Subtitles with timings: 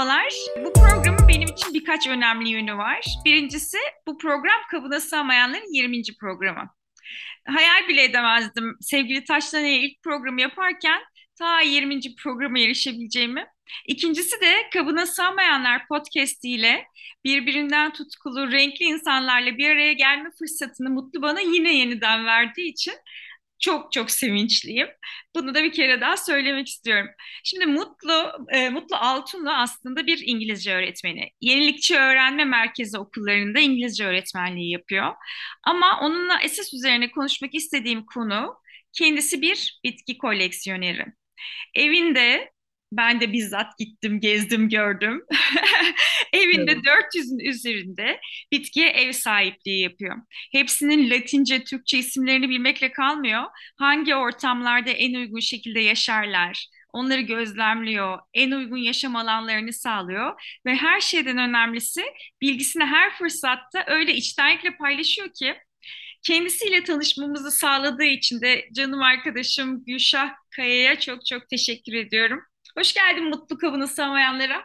[0.00, 0.34] Merhabalar.
[0.64, 3.04] Bu programın benim için birkaç önemli yönü var.
[3.24, 6.02] Birincisi bu program kabına sığmayanların 20.
[6.20, 6.70] programı.
[7.46, 11.00] Hayal bile edemezdim sevgili Taşlan'a ilk programı yaparken
[11.38, 12.00] ta 20.
[12.22, 13.46] programa erişebileceğimi.
[13.86, 16.84] İkincisi de Kabına Sığmayanlar podcast ile
[17.24, 22.94] birbirinden tutkulu, renkli insanlarla bir araya gelme fırsatını Mutlu bana yine yeniden verdiği için
[23.60, 24.88] çok çok sevinçliyim.
[25.34, 27.06] Bunu da bir kere daha söylemek istiyorum.
[27.44, 31.30] Şimdi Mutlu e, Mutlu Altunlu aslında bir İngilizce öğretmeni.
[31.40, 35.14] Yenilikçi Öğrenme Merkezi okullarında İngilizce öğretmenliği yapıyor.
[35.64, 38.54] Ama onunla esas üzerine konuşmak istediğim konu
[38.92, 41.04] kendisi bir bitki koleksiyoneri.
[41.74, 42.52] Evinde
[42.92, 45.22] ben de bizzat gittim, gezdim, gördüm.
[46.32, 46.84] Evinde evet.
[46.84, 48.20] 400'ün üzerinde
[48.52, 50.16] bitkiye ev sahipliği yapıyor.
[50.52, 53.42] Hepsinin Latince, Türkçe isimlerini bilmekle kalmıyor.
[53.76, 61.00] Hangi ortamlarda en uygun şekilde yaşarlar, onları gözlemliyor, en uygun yaşam alanlarını sağlıyor ve her
[61.00, 62.02] şeyden önemlisi
[62.40, 65.56] bilgisini her fırsatta öyle içtenlikle paylaşıyor ki
[66.22, 72.40] kendisiyle tanışmamızı sağladığı için de canım arkadaşım Gülşah Kaya'ya çok çok teşekkür ediyorum.
[72.80, 74.64] Hoş geldin mutlu kabını sığmayanlara.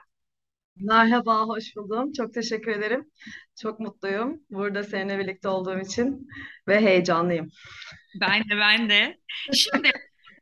[0.75, 2.11] Merhaba, hoş buldum.
[2.13, 3.11] Çok teşekkür ederim.
[3.61, 6.27] Çok mutluyum burada seninle birlikte olduğum için
[6.67, 7.49] ve heyecanlıyım.
[8.21, 9.17] Ben de ben de.
[9.53, 9.91] Şimdi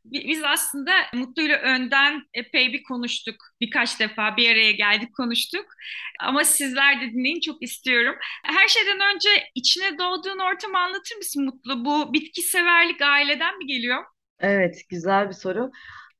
[0.05, 3.35] biz aslında Mutlu'yla önden epey bir konuştuk.
[3.61, 5.65] Birkaç defa bir araya geldik konuştuk.
[6.19, 8.15] Ama sizler de dinleyin çok istiyorum.
[8.43, 11.85] Her şeyden önce içine doğduğun ortamı anlatır mısın Mutlu?
[11.85, 14.03] Bu bitki severlik aileden mi geliyor?
[14.39, 15.71] Evet, güzel bir soru.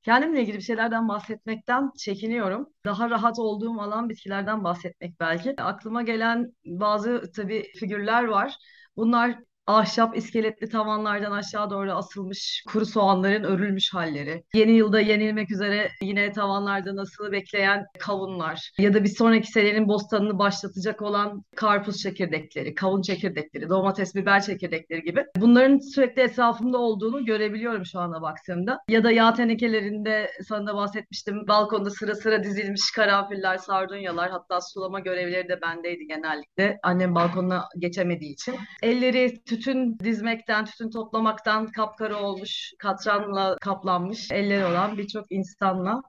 [0.03, 2.69] Kendimle ilgili bir şeylerden bahsetmekten çekiniyorum.
[2.85, 5.61] Daha rahat olduğum alan bitkilerden bahsetmek belki.
[5.61, 8.55] Aklıma gelen bazı tabii figürler var.
[8.95, 14.43] Bunlar ahşap iskeletli tavanlardan aşağı doğru asılmış kuru soğanların örülmüş halleri.
[14.53, 20.39] Yeni yılda yenilmek üzere yine tavanlarda nasıl bekleyen kavunlar ya da bir sonraki senenin bostanını
[20.39, 25.25] başlatacak olan karpuz çekirdekleri, kavun çekirdekleri, domates, biber çekirdekleri gibi.
[25.37, 28.79] Bunların sürekli etrafımda olduğunu görebiliyorum şu anda baktığımda.
[28.89, 31.47] Ya da yağ tenekelerinde sana da bahsetmiştim.
[31.47, 36.79] Balkonda sıra sıra dizilmiş karanfiller, sardunyalar hatta sulama görevleri de bendeydi genellikle.
[36.83, 38.55] Annem balkonuna geçemediği için.
[38.81, 46.01] Elleri tütün dizmekten, tütün toplamaktan kapkara olmuş, katranla kaplanmış elleri olan birçok insanla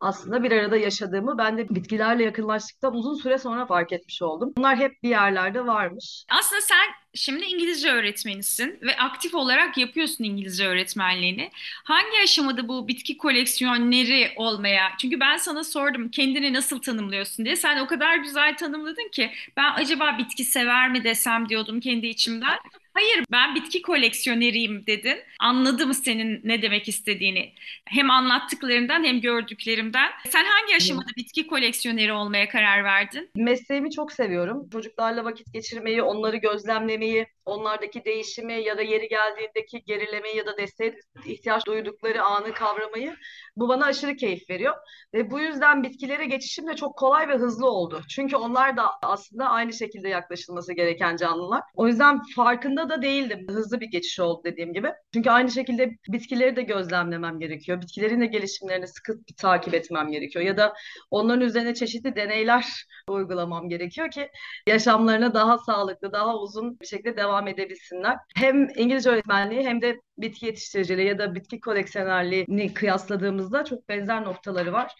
[0.00, 4.52] aslında bir arada yaşadığımı ben de bitkilerle yakınlaştıktan uzun süre sonra fark etmiş oldum.
[4.56, 6.24] Bunlar hep bir yerlerde varmış.
[6.38, 11.50] Aslında sen şimdi İngilizce öğretmenisin ve aktif olarak yapıyorsun İngilizce öğretmenliğini.
[11.84, 14.88] Hangi aşamada bu bitki koleksiyoneri olmaya?
[15.00, 17.56] Çünkü ben sana sordum kendini nasıl tanımlıyorsun diye.
[17.56, 22.58] Sen o kadar güzel tanımladın ki ben acaba bitki sever mi desem diyordum kendi içimden.
[22.98, 25.16] Hayır ben bitki koleksiyoneriyim dedin.
[25.40, 27.52] Anladım senin ne demek istediğini.
[27.84, 30.10] Hem anlattıklarından hem gördüklerimden.
[30.28, 33.30] Sen hangi aşamada bitki koleksiyoneri olmaya karar verdin?
[33.36, 34.68] Mesleğimi çok seviyorum.
[34.72, 40.98] Çocuklarla vakit geçirmeyi, onları gözlemlemeyi, onlardaki değişimi ya da yeri geldiğindeki gerilemeyi ya da desteğe
[41.26, 43.16] ihtiyaç duydukları anı kavramayı
[43.56, 44.74] bu bana aşırı keyif veriyor.
[45.14, 48.02] Ve bu yüzden bitkilere geçişim de çok kolay ve hızlı oldu.
[48.08, 51.62] Çünkü onlar da aslında aynı şekilde yaklaşılması gereken canlılar.
[51.74, 53.46] O yüzden farkında da değildim.
[53.50, 54.92] Hızlı bir geçiş oldu dediğim gibi.
[55.14, 57.80] Çünkü aynı şekilde bitkileri de gözlemlemem gerekiyor.
[57.80, 60.44] Bitkilerin de gelişimlerini sıkı takip etmem gerekiyor.
[60.44, 60.74] Ya da
[61.10, 62.64] onların üzerine çeşitli deneyler
[63.08, 64.30] uygulamam gerekiyor ki
[64.66, 68.16] yaşamlarına daha sağlıklı, daha uzun bir şekilde devam edebilsinler.
[68.36, 74.72] Hem İngilizce öğretmenliği hem de bitki yetiştiriciliği ya da bitki koleksiyonerliğini kıyasladığımızda çok benzer noktaları
[74.72, 74.92] var.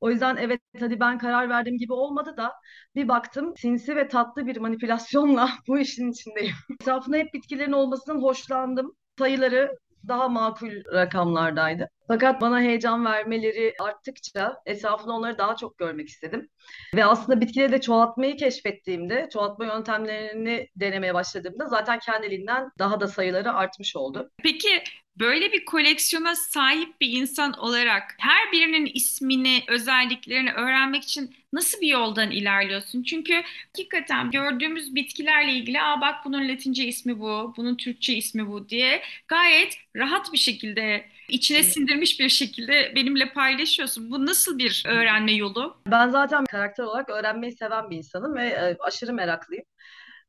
[0.00, 2.52] O yüzden evet hadi ben karar verdim gibi olmadı da
[2.94, 6.54] bir baktım sinsi ve tatlı bir manipülasyonla bu işin içindeyim.
[6.80, 8.92] Etrafında hep bitkilerin olmasından hoşlandım.
[9.18, 9.76] Sayıları
[10.08, 11.88] daha makul rakamlardaydı.
[12.08, 16.48] Fakat bana heyecan vermeleri arttıkça etrafında onları daha çok görmek istedim.
[16.94, 23.52] Ve aslında bitkileri de çoğaltmayı keşfettiğimde, çoğaltma yöntemlerini denemeye başladığımda zaten kendiliğinden daha da sayıları
[23.52, 24.30] artmış oldu.
[24.42, 24.82] Peki
[25.16, 31.88] Böyle bir koleksiyona sahip bir insan olarak her birinin ismini, özelliklerini öğrenmek için nasıl bir
[31.88, 33.02] yoldan ilerliyorsun?
[33.02, 38.68] Çünkü hakikaten gördüğümüz bitkilerle ilgili, aa bak bunun Latince ismi bu, bunun Türkçe ismi bu
[38.68, 44.10] diye gayet rahat bir şekilde içine sindirmiş bir şekilde benimle paylaşıyorsun.
[44.10, 45.76] Bu nasıl bir öğrenme yolu?
[45.86, 49.64] Ben zaten karakter olarak öğrenmeyi seven bir insanım ve e, aşırı meraklıyım.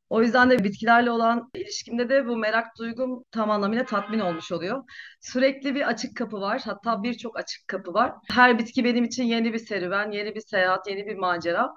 [0.09, 4.83] O yüzden de bitkilerle olan ilişkimde de bu merak duygum tam anlamıyla tatmin olmuş oluyor.
[5.21, 6.61] Sürekli bir açık kapı var.
[6.65, 8.13] Hatta birçok açık kapı var.
[8.31, 11.69] Her bitki benim için yeni bir serüven, yeni bir seyahat, yeni bir macera.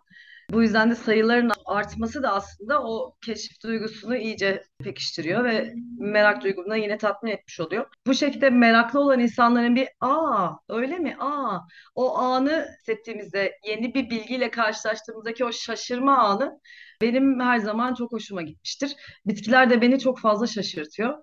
[0.50, 6.70] Bu yüzden de sayıların artması da aslında o keşif duygusunu iyice pekiştiriyor ve merak duygumunu
[6.70, 7.86] da yine tatmin etmiş oluyor.
[8.06, 11.58] Bu şekilde meraklı olan insanların bir aa öyle mi aa
[11.94, 16.60] o anı hissettiğimizde yeni bir bilgiyle karşılaştığımızdaki o şaşırma anı
[17.02, 18.96] benim her zaman çok hoşuma gitmiştir.
[19.26, 21.14] Bitkiler de beni çok fazla şaşırtıyor.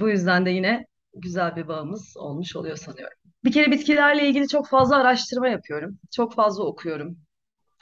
[0.00, 3.18] Bu yüzden de yine güzel bir bağımız olmuş oluyor sanıyorum.
[3.44, 5.98] Bir kere bitkilerle ilgili çok fazla araştırma yapıyorum.
[6.16, 7.18] Çok fazla okuyorum.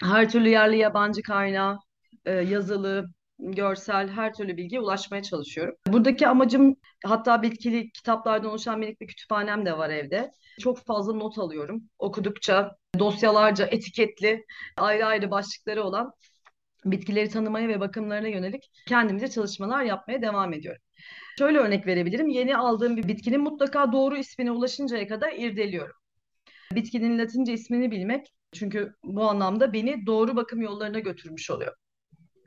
[0.03, 1.79] Her türlü yerli yabancı kaynağı,
[2.25, 5.75] e, yazılı, görsel her türlü bilgiye ulaşmaya çalışıyorum.
[5.87, 10.31] Buradaki amacım hatta bitkili kitaplardan oluşan minik bir kütüphanem de var evde.
[10.61, 11.83] Çok fazla not alıyorum.
[11.99, 14.45] Okudukça dosyalarca etiketli
[14.77, 16.13] ayrı ayrı başlıkları olan
[16.85, 20.83] bitkileri tanımaya ve bakımlarına yönelik kendimize çalışmalar yapmaya devam ediyorum.
[21.39, 22.29] Şöyle örnek verebilirim.
[22.29, 25.95] Yeni aldığım bir bitkinin mutlaka doğru ismine ulaşıncaya kadar irdeliyorum.
[26.75, 31.75] Bitkinin Latince ismini bilmek çünkü bu anlamda beni doğru bakım yollarına götürmüş oluyor.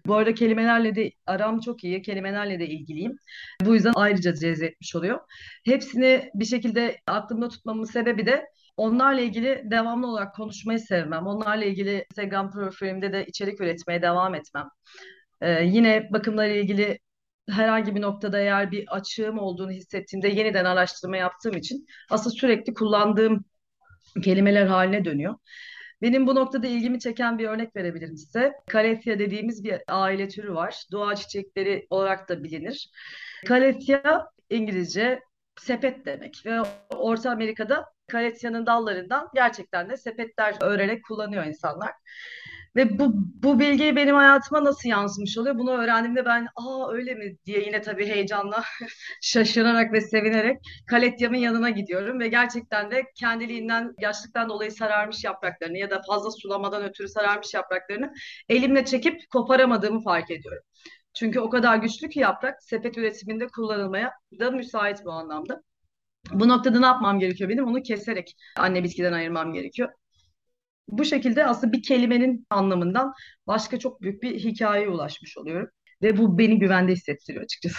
[0.06, 3.18] Bu arada kelimelerle de aram çok iyi, kelimelerle de ilgiliyim.
[3.66, 5.20] Bu yüzden ayrıca cezbetmiş oluyor.
[5.66, 8.46] Hepsini bir şekilde aklımda tutmamın sebebi de
[8.78, 11.28] onlarla ilgili devamlı olarak konuşmayı sevmem.
[11.28, 14.68] Onlarla ilgili Instagram profilimde de içerik üretmeye devam etmem.
[15.42, 17.00] Ee, yine bakımlarla ilgili
[17.50, 23.46] herhangi bir noktada eğer bir açığım olduğunu hissettiğimde yeniden araştırma yaptığım için aslında sürekli kullandığım
[24.24, 25.36] kelimeler haline dönüyor.
[26.02, 28.54] Benim bu noktada ilgimi çeken bir örnek verebilirim size.
[28.72, 30.84] Calesia dediğimiz bir aile türü var.
[30.92, 32.90] Doğa çiçekleri olarak da bilinir.
[33.48, 35.20] Calesia İngilizce
[35.60, 36.62] sepet demek ve
[36.96, 41.92] Orta Amerika'da Calesia'nın dallarından gerçekten de sepetler örerek kullanıyor insanlar.
[42.76, 45.58] Ve bu, bu bilgi benim hayatıma nasıl yansımış oluyor?
[45.58, 48.64] Bunu öğrendiğimde ben aa öyle mi diye yine tabii heyecanla
[49.22, 50.58] şaşırarak ve sevinerek
[50.88, 56.84] Kaletyam'ın yanına gidiyorum ve gerçekten de kendiliğinden yaşlıktan dolayı sararmış yapraklarını ya da fazla sulamadan
[56.84, 58.14] ötürü sararmış yapraklarını
[58.50, 60.64] elimle çekip koparamadığımı fark ediyorum.
[61.14, 65.62] Çünkü o kadar güçlü ki yaprak sepet üretiminde kullanılmaya da müsait bu anlamda.
[66.32, 67.66] Bu noktada ne yapmam gerekiyor benim?
[67.68, 69.90] Onu keserek anne bitkiden ayırmam gerekiyor.
[70.92, 73.14] Bu şekilde aslında bir kelimenin anlamından
[73.48, 75.70] başka çok büyük bir hikayeye ulaşmış oluyorum.
[76.02, 77.78] Ve bu beni güvende hissettiriyor açıkçası.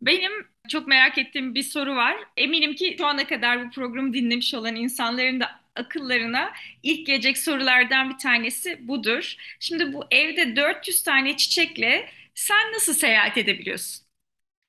[0.00, 0.32] Benim
[0.68, 2.16] çok merak ettiğim bir soru var.
[2.36, 6.52] Eminim ki şu ana kadar bu programı dinlemiş olan insanların da akıllarına
[6.82, 9.34] ilk gelecek sorulardan bir tanesi budur.
[9.60, 14.04] Şimdi bu evde 400 tane çiçekle sen nasıl seyahat edebiliyorsun?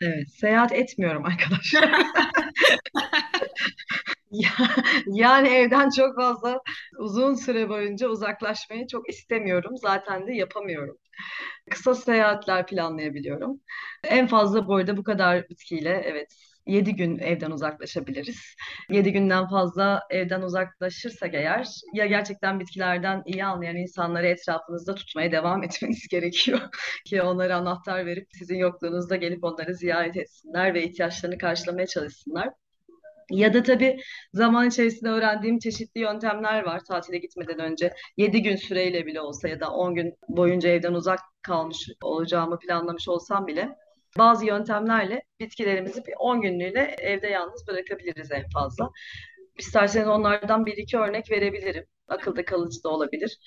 [0.02, 1.90] Evet, seyahat etmiyorum arkadaşlar.
[5.08, 6.60] Yani evden çok fazla
[7.00, 9.78] uzun süre boyunca uzaklaşmayı çok istemiyorum.
[9.78, 10.98] Zaten de yapamıyorum.
[11.72, 13.62] Kısa seyahatler planlayabiliyorum.
[14.04, 16.36] En fazla bu arada bu kadar bitkiyle evet
[16.68, 18.40] 7 gün evden uzaklaşabiliriz.
[18.90, 25.64] 7 günden fazla evden uzaklaşırsak eğer ya gerçekten bitkilerden iyi anlayan insanları etrafınızda tutmaya devam
[25.66, 26.60] etmeniz gerekiyor.
[27.06, 32.50] Ki onlara anahtar verip sizin yokluğunuzda gelip onları ziyaret etsinler ve ihtiyaçlarını karşılamaya çalışsınlar.
[33.32, 33.98] Ya da tabii
[34.34, 37.94] zaman içerisinde öğrendiğim çeşitli yöntemler var tatile gitmeden önce.
[38.18, 43.08] 7 gün süreyle bile olsa ya da 10 gün boyunca evden uzak kalmış olacağımı planlamış
[43.08, 43.70] olsam bile
[44.18, 48.92] bazı yöntemlerle bitkilerimizi bir 10 günlüğüne evde yalnız bırakabiliriz en fazla.
[49.58, 51.86] İsterseniz onlardan bir iki örnek verebilirim.
[52.08, 53.40] Akılda kalıcı da olabilir.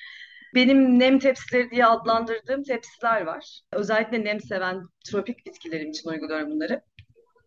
[0.54, 3.60] Benim nem tepsileri diye adlandırdığım tepsiler var.
[3.72, 6.82] Özellikle nem seven tropik bitkilerim için uyguluyorum bunları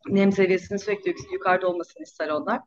[0.08, 2.62] nem seviyesinin sürekli yukarıda olmasını ister onlar.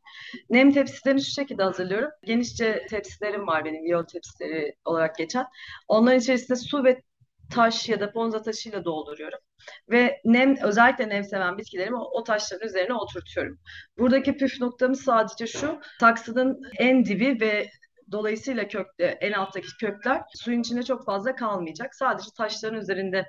[0.49, 2.09] Nem tepsilerini şu şekilde hazırlıyorum.
[2.23, 5.45] Genişçe tepsilerim var benim, viyol tepsileri olarak geçen.
[5.87, 7.01] Onların içerisinde su ve
[7.51, 9.39] taş ya da ponza taşıyla dolduruyorum.
[9.89, 13.59] Ve nem özellikle nem seven bitkilerimi o, taşların üzerine oturtuyorum.
[13.97, 15.79] Buradaki püf noktamız sadece şu.
[15.99, 17.69] Saksının en dibi ve
[18.11, 21.95] dolayısıyla kökte en alttaki kökler suyun içinde çok fazla kalmayacak.
[21.95, 23.25] Sadece taşların üzerinde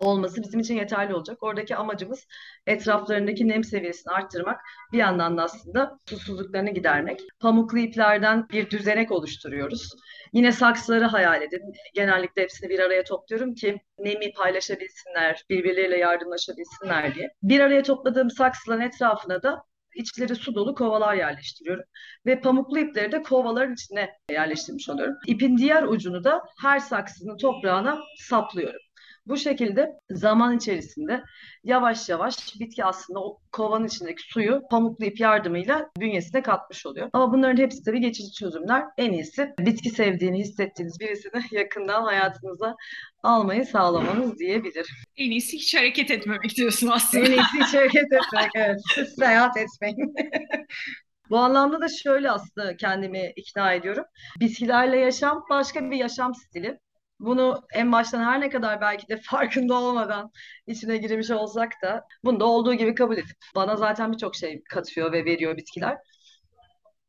[0.00, 1.42] olması bizim için yeterli olacak.
[1.42, 2.26] Oradaki amacımız
[2.66, 4.60] etraflarındaki nem seviyesini arttırmak,
[4.92, 7.20] bir yandan da aslında susuzluklarını gidermek.
[7.40, 9.90] Pamuklu iplerden bir düzenek oluşturuyoruz.
[10.32, 11.62] Yine saksıları hayal edin.
[11.94, 17.30] Genellikle hepsini bir araya topluyorum ki nemi paylaşabilsinler, birbirleriyle yardımlaşabilsinler diye.
[17.42, 21.84] Bir araya topladığım saksıların etrafına da içleri su dolu kovalar yerleştiriyorum.
[22.26, 25.14] Ve pamuklu ipleri de kovaların içine yerleştirmiş oluyorum.
[25.26, 28.80] İpin diğer ucunu da her saksının toprağına saplıyorum.
[29.26, 31.22] Bu şekilde zaman içerisinde
[31.64, 37.10] yavaş yavaş bitki aslında o kovanın içindeki suyu pamuklu ip yardımıyla bünyesine katmış oluyor.
[37.12, 38.84] Ama bunların hepsi tabii geçici çözümler.
[38.98, 42.76] En iyisi bitki sevdiğini hissettiğiniz birisini yakından hayatınıza
[43.22, 44.94] almayı sağlamanız diyebilirim.
[45.16, 47.24] En iyisi hiç hareket etmemek diyorsun aslında.
[47.24, 48.80] En iyisi hiç hareket etmek, evet.
[49.18, 50.14] Seyahat etmeyin.
[51.30, 54.04] Bu anlamda da şöyle aslında kendimi ikna ediyorum.
[54.40, 56.78] Bitkilerle yaşam başka bir yaşam stili.
[57.22, 60.30] Bunu en baştan her ne kadar belki de farkında olmadan
[60.66, 65.12] içine girmiş olsak da bunu da olduğu gibi kabul edip bana zaten birçok şey katıyor
[65.12, 65.98] ve veriyor bitkiler.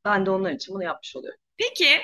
[0.05, 1.39] Ben de onlar için bunu yapmış oluyorum.
[1.57, 2.01] Peki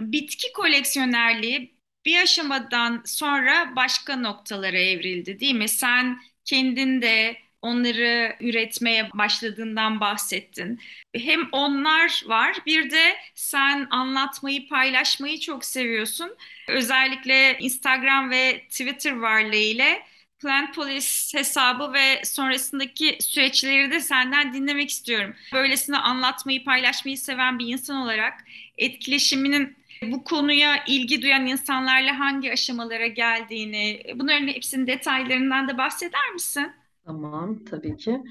[0.00, 5.68] bitki koleksiyonerliği bir aşamadan sonra başka noktalara evrildi, değil mi?
[5.68, 10.80] Sen kendin de onları üretmeye başladığından bahsettin.
[11.14, 16.36] Hem onlar var, bir de sen anlatmayı, paylaşmayı çok seviyorsun.
[16.68, 19.98] Özellikle Instagram ve Twitter varlığıyla
[20.42, 25.34] Plant Police hesabı ve sonrasındaki süreçleri de senden dinlemek istiyorum.
[25.52, 28.44] Böylesine anlatmayı, paylaşmayı seven bir insan olarak
[28.78, 36.72] etkileşiminin bu konuya ilgi duyan insanlarla hangi aşamalara geldiğini, bunların hepsinin detaylarından da bahseder misin?
[37.06, 38.22] Tamam, tabii ki.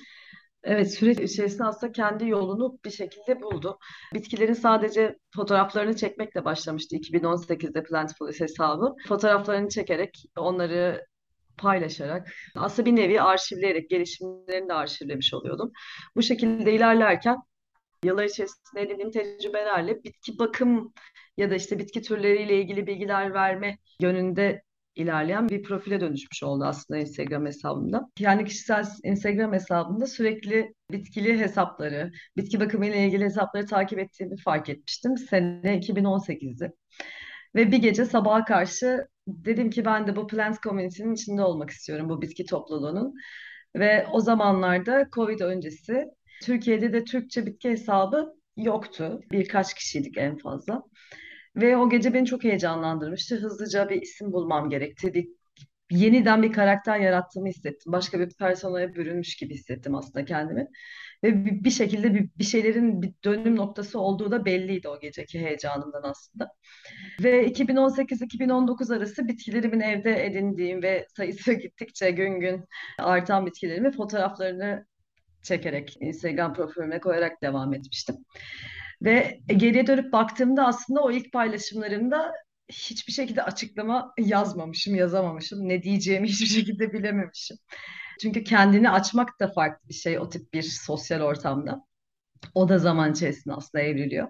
[0.63, 3.79] Evet, süreç içerisinde aslında kendi yolunu bir şekilde buldu.
[4.13, 8.95] Bitkilerin sadece fotoğraflarını çekmekle başlamıştı 2018'de Plentiful hesabı.
[9.07, 11.05] Fotoğraflarını çekerek, onları
[11.57, 15.71] paylaşarak, aslında bir nevi arşivleyerek, gelişimlerini de arşivlemiş oluyordum.
[16.15, 17.37] Bu şekilde ilerlerken
[18.03, 20.93] yıllar içerisinde edindiğim tecrübelerle bitki bakım
[21.37, 24.63] ya da işte bitki türleriyle ilgili bilgiler verme yönünde
[24.95, 28.10] ilerleyen bir profile dönüşmüş oldu aslında Instagram hesabımda.
[28.19, 34.69] Yani kişisel Instagram hesabımda sürekli bitkili hesapları, bitki bakımı ile ilgili hesapları takip ettiğimi fark
[34.69, 35.17] etmiştim.
[35.17, 36.71] Sene 2018'di.
[37.55, 42.10] Ve bir gece sabaha karşı dedim ki ben de bu plant community'nin içinde olmak istiyorum,
[42.10, 43.13] bu bitki topluluğunun.
[43.75, 46.05] Ve o zamanlarda Covid öncesi
[46.43, 49.19] Türkiye'de de Türkçe bitki hesabı yoktu.
[49.31, 50.83] Birkaç kişiydik en fazla.
[51.55, 53.36] Ve o gece beni çok heyecanlandırmıştı.
[53.36, 55.13] Hızlıca bir isim bulmam gerekti.
[55.13, 55.27] Bir,
[55.91, 57.93] yeniden bir karakter yarattığımı hissettim.
[57.93, 60.67] Başka bir personaya bürünmüş gibi hissettim aslında kendimi.
[61.24, 65.39] Ve bir, bir şekilde bir, bir şeylerin bir dönüm noktası olduğu da belliydi o geceki
[65.39, 66.51] heyecanımdan aslında.
[67.24, 72.65] Ve 2018-2019 arası bitkilerimin evde edindiğim ve sayısı gittikçe gün gün
[73.00, 74.86] artan bitkilerimi fotoğraflarını
[75.43, 78.15] çekerek Instagram profilime koyarak devam etmiştim.
[79.01, 82.31] Ve geriye dönüp baktığımda aslında o ilk paylaşımlarımda
[82.72, 85.70] hiçbir şekilde açıklama yazmamışım, yazamamışım.
[85.70, 87.58] Ne diyeceğimi hiçbir şekilde bilememişim.
[88.22, 91.81] Çünkü kendini açmak da farklı bir şey o tip bir sosyal ortamda.
[92.55, 94.27] O da zaman içerisinde aslında evriliyor.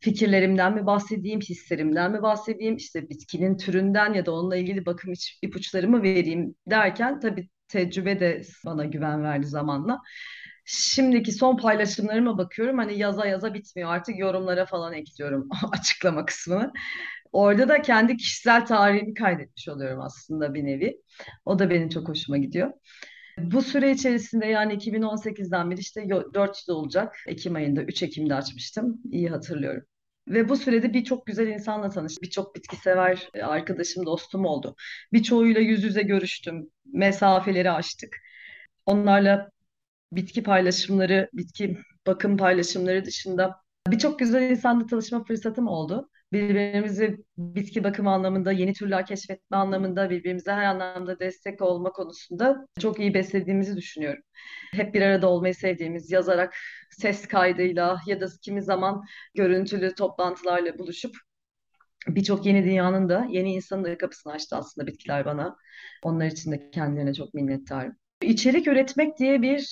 [0.00, 6.02] Fikirlerimden mi bahsedeyim, hislerimden mi bahsedeyim, işte bitkinin türünden ya da onunla ilgili bakım ipuçlarımı
[6.02, 10.00] vereyim derken tabii tecrübe de bana güven verdi zamanla.
[10.72, 12.78] Şimdiki son paylaşımlarıma bakıyorum.
[12.78, 13.90] Hani yaza yaza bitmiyor.
[13.90, 16.72] Artık yorumlara falan ekliyorum açıklama kısmını.
[17.32, 21.02] Orada da kendi kişisel tarihimi kaydetmiş oluyorum aslında bir nevi.
[21.44, 22.72] O da benim çok hoşuma gidiyor.
[23.38, 27.16] Bu süre içerisinde yani 2018'den beri işte 4 yıl olacak.
[27.26, 29.00] Ekim ayında 3 Ekim'de açmıştım.
[29.10, 29.82] İyi hatırlıyorum.
[30.28, 32.22] Ve bu sürede birçok güzel insanla tanıştım.
[32.22, 34.76] Birçok bitki sever arkadaşım, dostum oldu.
[35.12, 36.70] Birçoğuyla yüz yüze görüştüm.
[36.92, 38.16] Mesafeleri aştık.
[38.86, 39.50] Onlarla
[40.12, 43.56] bitki paylaşımları, bitki bakım paylaşımları dışında
[43.88, 46.10] birçok güzel insanla tanışma fırsatım oldu.
[46.32, 53.00] Birbirimizi bitki bakımı anlamında, yeni türler keşfetme anlamında, birbirimize her anlamda destek olma konusunda çok
[53.00, 54.22] iyi beslediğimizi düşünüyorum.
[54.72, 56.54] Hep bir arada olmayı sevdiğimiz, yazarak,
[56.90, 59.02] ses kaydıyla ya da kimi zaman
[59.34, 61.16] görüntülü toplantılarla buluşup
[62.08, 65.56] birçok yeni dünyanın da, yeni insanın da kapısını açtı aslında bitkiler bana.
[66.02, 67.96] Onlar için de kendilerine çok minnettarım.
[68.22, 69.68] İçerik üretmek diye bir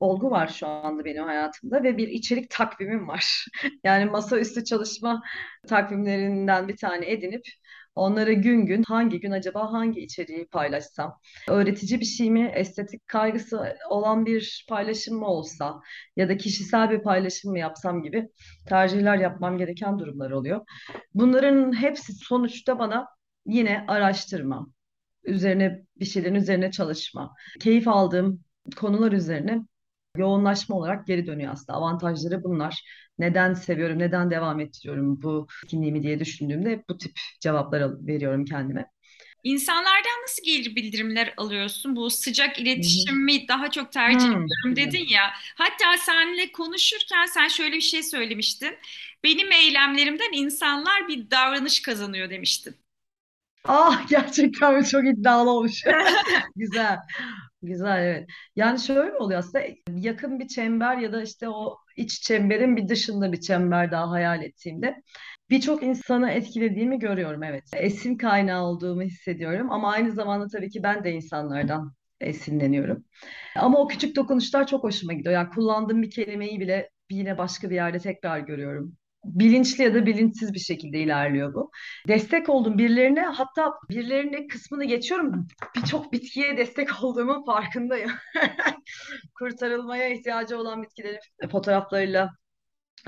[0.00, 3.46] olgu var şu anda benim hayatımda ve bir içerik takvimim var.
[3.84, 5.22] Yani masaüstü çalışma
[5.68, 7.42] takvimlerinden bir tane edinip
[7.94, 13.76] onlara gün gün hangi gün acaba hangi içeriği paylaşsam, öğretici bir şey mi, estetik kaygısı
[13.90, 15.80] olan bir paylaşım mı olsa
[16.16, 18.28] ya da kişisel bir paylaşım mı yapsam gibi
[18.68, 20.60] tercihler yapmam gereken durumlar oluyor.
[21.14, 23.08] Bunların hepsi sonuçta bana
[23.46, 24.66] yine araştırma,
[25.24, 28.44] üzerine bir şeylerin üzerine çalışma, keyif aldığım
[28.76, 29.60] konular üzerine
[30.16, 31.78] yoğunlaşma olarak geri dönüyor aslında.
[31.78, 32.82] Avantajları bunlar.
[33.18, 38.86] Neden seviyorum, neden devam ettiriyorum bu etkinliğimi diye düşündüğümde bu tip cevaplar veriyorum kendime.
[39.44, 41.96] İnsanlardan nasıl geri bildirimler alıyorsun?
[41.96, 44.32] Bu sıcak iletişimi daha çok tercih hmm.
[44.32, 45.30] ediyorum dedin ya.
[45.54, 48.76] Hatta seninle konuşurken sen şöyle bir şey söylemiştin.
[49.24, 52.76] Benim eylemlerimden insanlar bir davranış kazanıyor demiştin.
[53.64, 55.82] Ah gerçekten çok iddialı olmuş.
[56.56, 56.98] Güzel.
[57.62, 58.28] Güzel evet.
[58.56, 63.32] Yani şöyle oluyor aslında yakın bir çember ya da işte o iç çemberin bir dışında
[63.32, 65.02] bir çember daha hayal ettiğimde
[65.50, 67.64] birçok insanı etkilediğimi görüyorum evet.
[67.76, 73.04] Esin kaynağı olduğumu hissediyorum ama aynı zamanda tabii ki ben de insanlardan esinleniyorum.
[73.56, 75.34] Ama o küçük dokunuşlar çok hoşuma gidiyor.
[75.34, 78.96] Yani kullandığım bir kelimeyi bile yine başka bir yerde tekrar görüyorum.
[79.24, 81.70] Bilinçli ya da bilinçsiz bir şekilde ilerliyor bu.
[82.08, 85.46] Destek oldum birilerine hatta birilerine kısmını geçiyorum.
[85.76, 88.10] Birçok bitkiye destek olduğumun farkındayım.
[89.38, 91.18] Kurtarılmaya ihtiyacı olan bitkilerin
[91.50, 92.30] fotoğraflarıyla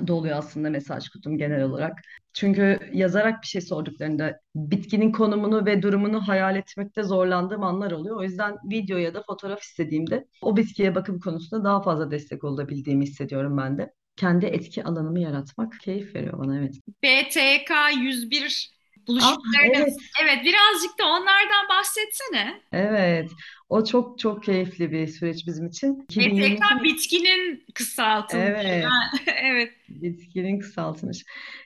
[0.06, 2.00] doluyor aslında mesaj kutum genel olarak.
[2.32, 8.16] Çünkü yazarak bir şey sorduklarında bitkinin konumunu ve durumunu hayal etmekte zorlandığım anlar oluyor.
[8.16, 13.04] O yüzden video ya da fotoğraf istediğimde o bitkiye bakım konusunda daha fazla destek olabildiğimi
[13.04, 13.92] hissediyorum ben de.
[14.16, 16.74] Kendi etki alanımı yaratmak keyif veriyor bana evet.
[17.02, 17.70] BTK
[18.02, 18.75] 101
[19.08, 19.72] Ah buluşmalarınız.
[19.72, 22.60] evet Evet, birazcık da onlardan bahsetsene.
[22.72, 23.30] evet
[23.68, 26.04] o çok çok keyifli bir süreç bizim için.
[26.08, 28.46] 2022 bitkinin kısaltılmışı.
[28.46, 28.84] evet
[29.42, 29.72] Evet.
[29.88, 31.24] Bitkinin kısaltılmış.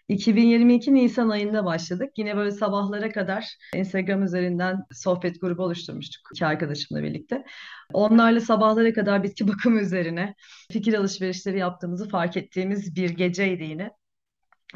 [0.08, 2.12] 2022 Nisan ayında başladık.
[2.16, 3.44] Yine böyle sabahlara kadar
[3.74, 7.44] Instagram üzerinden sohbet grubu oluşturmuştuk iki arkadaşımla birlikte.
[7.92, 10.34] Onlarla sabahlara kadar bitki bakımı üzerine
[10.72, 13.90] fikir alışverişleri yaptığımızı fark ettiğimiz bir geceydi yine.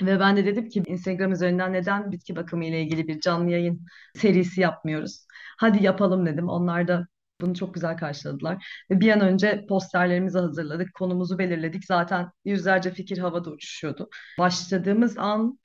[0.00, 3.86] Ve ben de dedim ki Instagram üzerinden neden bitki bakımı ile ilgili bir canlı yayın
[4.14, 5.26] serisi yapmıyoruz?
[5.58, 6.48] Hadi yapalım dedim.
[6.48, 7.06] Onlar da
[7.40, 8.84] bunu çok güzel karşıladılar.
[8.90, 11.84] Ve bir an önce posterlerimizi hazırladık, konumuzu belirledik.
[11.84, 14.08] Zaten yüzlerce fikir havada uçuşuyordu.
[14.38, 15.58] Başladığımız an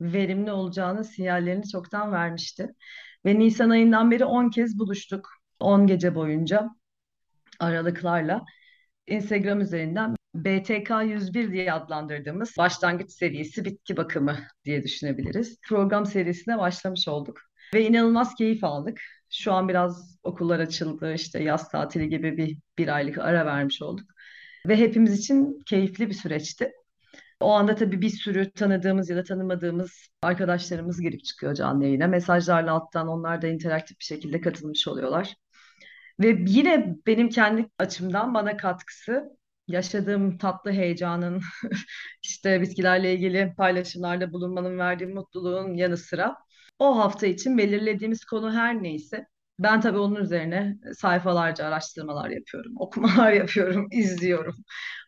[0.00, 2.68] verimli olacağını sinyallerini çoktan vermişti.
[3.26, 5.30] Ve Nisan ayından beri 10 kez buluştuk.
[5.60, 6.68] 10 gece boyunca
[7.60, 8.44] aralıklarla.
[9.06, 15.60] Instagram üzerinden BTK 101 diye adlandırdığımız başlangıç serisi bitki bakımı diye düşünebiliriz.
[15.68, 17.38] Program serisine başlamış olduk
[17.74, 19.00] ve inanılmaz keyif aldık.
[19.30, 24.10] Şu an biraz okullar açıldı, işte yaz tatili gibi bir, bir aylık ara vermiş olduk.
[24.66, 26.72] Ve hepimiz için keyifli bir süreçti.
[27.40, 32.06] O anda tabii bir sürü tanıdığımız ya da tanımadığımız arkadaşlarımız girip çıkıyor canlı yayına.
[32.06, 35.34] Mesajlarla alttan onlar da interaktif bir şekilde katılmış oluyorlar.
[36.20, 39.37] Ve yine benim kendi açımdan bana katkısı
[39.68, 41.42] yaşadığım tatlı heyecanın
[42.22, 46.36] işte bitkilerle ilgili paylaşımlarda bulunmanın verdiği mutluluğun yanı sıra
[46.78, 49.26] o hafta için belirlediğimiz konu her neyse
[49.58, 54.56] ben tabii onun üzerine sayfalarca araştırmalar yapıyorum, okumalar yapıyorum, izliyorum.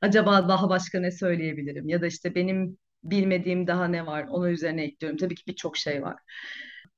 [0.02, 4.84] Acaba daha başka ne söyleyebilirim ya da işte benim bilmediğim daha ne var onun üzerine
[4.84, 5.18] ekliyorum.
[5.18, 6.16] Tabii ki birçok şey var.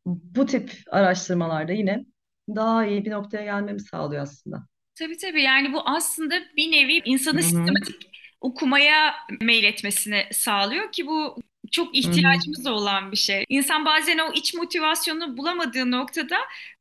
[0.07, 2.05] Bu tip araştırmalarda yine
[2.49, 4.67] daha iyi bir noktaya gelmemi sağlıyor aslında.
[4.95, 11.37] Tabii tabii yani bu aslında bir nevi insanı hı, sistematik okumaya meyletmesini sağlıyor ki bu
[11.73, 13.45] çok ihtiyacımız olan bir şey.
[13.49, 16.37] İnsan bazen o iç motivasyonu bulamadığı noktada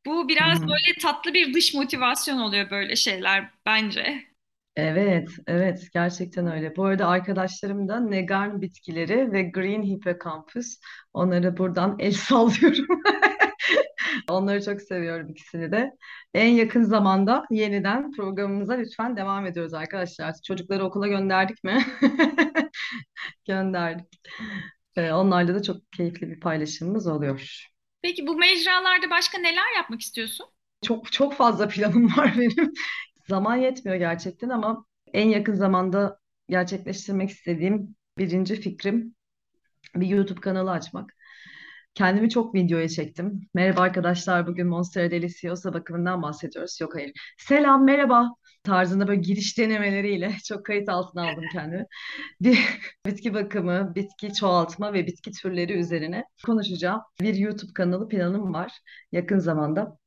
[0.05, 0.61] bu biraz hı.
[0.61, 4.31] böyle tatlı bir dış motivasyon oluyor böyle şeyler bence.
[4.75, 6.75] Evet, evet gerçekten öyle.
[6.75, 10.79] Bu arada arkadaşlarım da Negarn bitkileri ve Green Hippocampus.
[11.13, 13.01] Onları buradan el sallıyorum.
[14.29, 15.91] Onları çok seviyorum ikisini de.
[16.33, 20.35] En yakın zamanda yeniden programımıza lütfen devam ediyoruz arkadaşlar.
[20.47, 21.85] Çocukları okula gönderdik mi?
[23.47, 24.21] Gönderdik.
[24.95, 27.67] Ee, onlarla da çok keyifli bir paylaşımımız oluyor.
[28.01, 30.47] Peki bu mecralarda başka neler yapmak istiyorsun?
[30.81, 32.73] Çok çok fazla planım var benim.
[33.27, 36.19] Zaman yetmiyor gerçekten ama en yakın zamanda
[36.49, 39.15] gerçekleştirmek istediğim birinci fikrim
[39.95, 41.17] bir YouTube kanalı açmak.
[41.95, 43.41] Kendimi çok videoya çektim.
[43.53, 46.81] Merhaba arkadaşlar, bugün Monstera Deliciosa bakımından bahsediyoruz.
[46.81, 47.11] Yok hayır.
[47.37, 48.29] Selam, merhaba
[48.63, 51.85] tarzında böyle giriş denemeleriyle çok kayıt altına aldım kendimi.
[52.41, 52.59] Bir
[53.05, 57.01] bitki bakımı, bitki çoğaltma ve bitki türleri üzerine konuşacağım.
[57.21, 58.71] Bir YouTube kanalı planım var
[59.11, 59.97] yakın zamanda.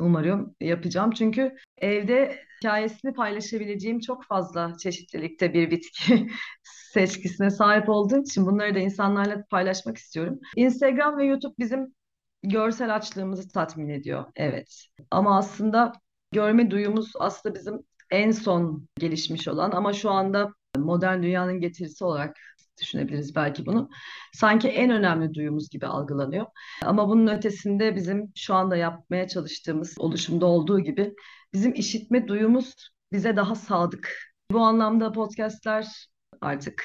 [0.00, 1.10] Umarım yapacağım.
[1.10, 6.28] Çünkü evde hikayesini paylaşabileceğim çok fazla çeşitlilikte bir bitki
[6.92, 10.38] seçkisine sahip olduğum için bunları da insanlarla paylaşmak istiyorum.
[10.56, 11.94] Instagram ve YouTube bizim
[12.42, 14.24] görsel açlığımızı tatmin ediyor.
[14.36, 14.86] Evet.
[15.10, 15.92] Ama aslında
[16.32, 22.36] görme duyumuz aslında bizim en son gelişmiş olan ama şu anda modern dünyanın getirisi olarak
[22.80, 23.90] düşünebiliriz belki bunu.
[24.32, 26.46] Sanki en önemli duyumuz gibi algılanıyor.
[26.82, 31.14] Ama bunun ötesinde bizim şu anda yapmaya çalıştığımız oluşumda olduğu gibi
[31.56, 32.74] bizim işitme duyumuz
[33.12, 34.12] bize daha sadık.
[34.50, 36.08] Bu anlamda podcastler
[36.40, 36.84] artık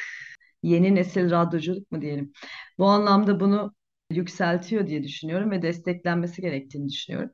[0.64, 2.34] yeni nesil radyoculuk mu diyelim.
[2.78, 3.74] Bu anlamda bunu
[4.12, 7.32] yükseltiyor diye düşünüyorum ve desteklenmesi gerektiğini düşünüyorum.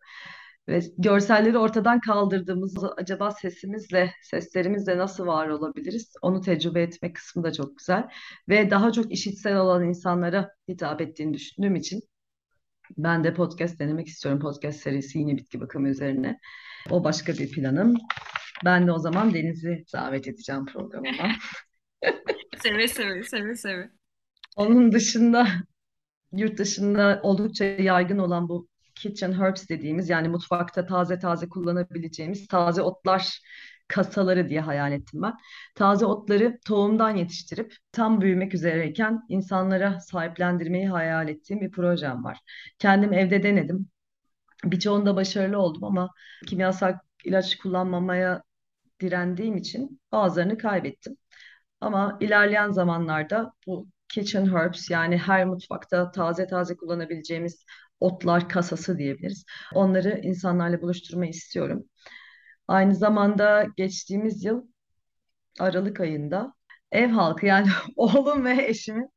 [0.68, 6.14] Ve görselleri ortadan kaldırdığımızda acaba sesimizle, seslerimizle nasıl var olabiliriz?
[6.22, 8.10] Onu tecrübe etme kısmı da çok güzel.
[8.50, 12.02] Ve daha çok işitsel olan insanlara hitap ettiğini düşündüğüm için
[12.98, 14.42] ben de podcast denemek istiyorum.
[14.42, 16.40] Podcast serisi yine bitki bakımı üzerine.
[16.92, 17.94] O başka bir planım.
[18.66, 21.30] Ben de o zaman Deniz'i davet edeceğim programıma.
[22.64, 23.90] Seve seve seve seve.
[24.56, 25.48] Onun dışında
[26.32, 32.82] yurt dışında oldukça yaygın olan bu kitchen herbs dediğimiz yani mutfakta taze taze kullanabileceğimiz taze
[32.82, 33.40] otlar
[33.88, 35.34] kasaları diye hayal ettim ben.
[35.76, 42.40] Taze otları tohumdan yetiştirip tam büyümek üzereyken insanlara sahiplendirmeyi hayal ettiğim bir projem var.
[42.80, 43.90] Kendim evde denedim.
[44.64, 46.10] Birçoğunda başarılı oldum ama
[46.48, 48.44] kimyasal ilaç kullanmamaya
[49.02, 51.18] direndiğim için bazılarını kaybettim.
[51.82, 57.66] Ama ilerleyen zamanlarda bu kitchen herbs yani her mutfakta taze taze kullanabileceğimiz
[58.00, 59.46] otlar kasası diyebiliriz.
[59.74, 61.86] Onları insanlarla buluşturmayı istiyorum.
[62.68, 64.68] Aynı zamanda geçtiğimiz yıl
[65.60, 66.54] Aralık ayında
[66.92, 69.10] ev halkı yani oğlum ve eşimin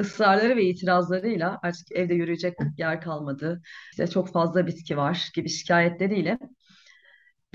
[0.00, 3.62] ısrarları ve itirazlarıyla artık evde yürüyecek yer kalmadı,
[3.92, 6.38] işte çok fazla bitki var gibi şikayetleriyle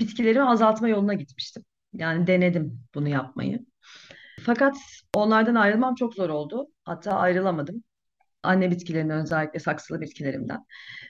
[0.00, 1.64] bitkilerimi azaltma yoluna gitmiştim.
[1.92, 3.66] Yani denedim bunu yapmayı.
[4.40, 4.76] Fakat
[5.14, 6.66] onlardan ayrılmam çok zor oldu.
[6.84, 7.84] Hatta ayrılamadım.
[8.42, 10.66] Anne bitkilerimden özellikle saksılı bitkilerimden.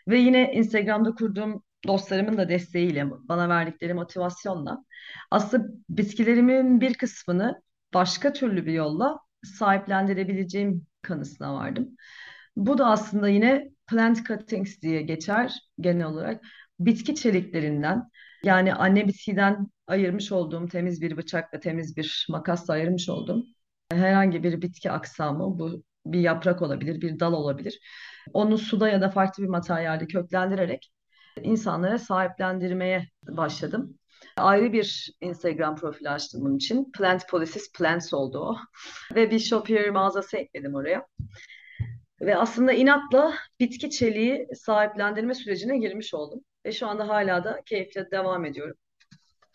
[0.09, 4.85] Ve yine Instagram'da kurduğum dostlarımın da desteğiyle, bana verdikleri motivasyonla
[5.31, 7.63] aslında bitkilerimin bir kısmını
[7.95, 11.97] başka türlü bir yolla sahiplendirebileceğim kanısına vardım.
[12.57, 16.45] Bu da aslında yine plant cuttings diye geçer genel olarak.
[16.81, 18.09] Bitki çeliklerinden
[18.45, 23.45] yani anne bitkiden ayırmış olduğum temiz bir bıçakla temiz bir makasla ayırmış olduğum
[23.93, 27.81] herhangi bir bitki aksamı bu bir yaprak olabilir, bir dal olabilir.
[28.33, 30.93] Onu suda ya da farklı bir materyalde köklendirerek
[31.43, 33.99] insanlara sahiplendirmeye başladım.
[34.37, 36.93] Ayrı bir Instagram profili açtım bunun için.
[36.93, 38.57] Plant Policies Plants oldu o.
[39.15, 41.07] Ve bir Shopier mağazası ekledim oraya.
[42.21, 46.41] Ve aslında inatla bitki çeliği sahiplendirme sürecine girmiş oldum.
[46.67, 48.77] Ve şu anda hala da keyifle devam ediyorum.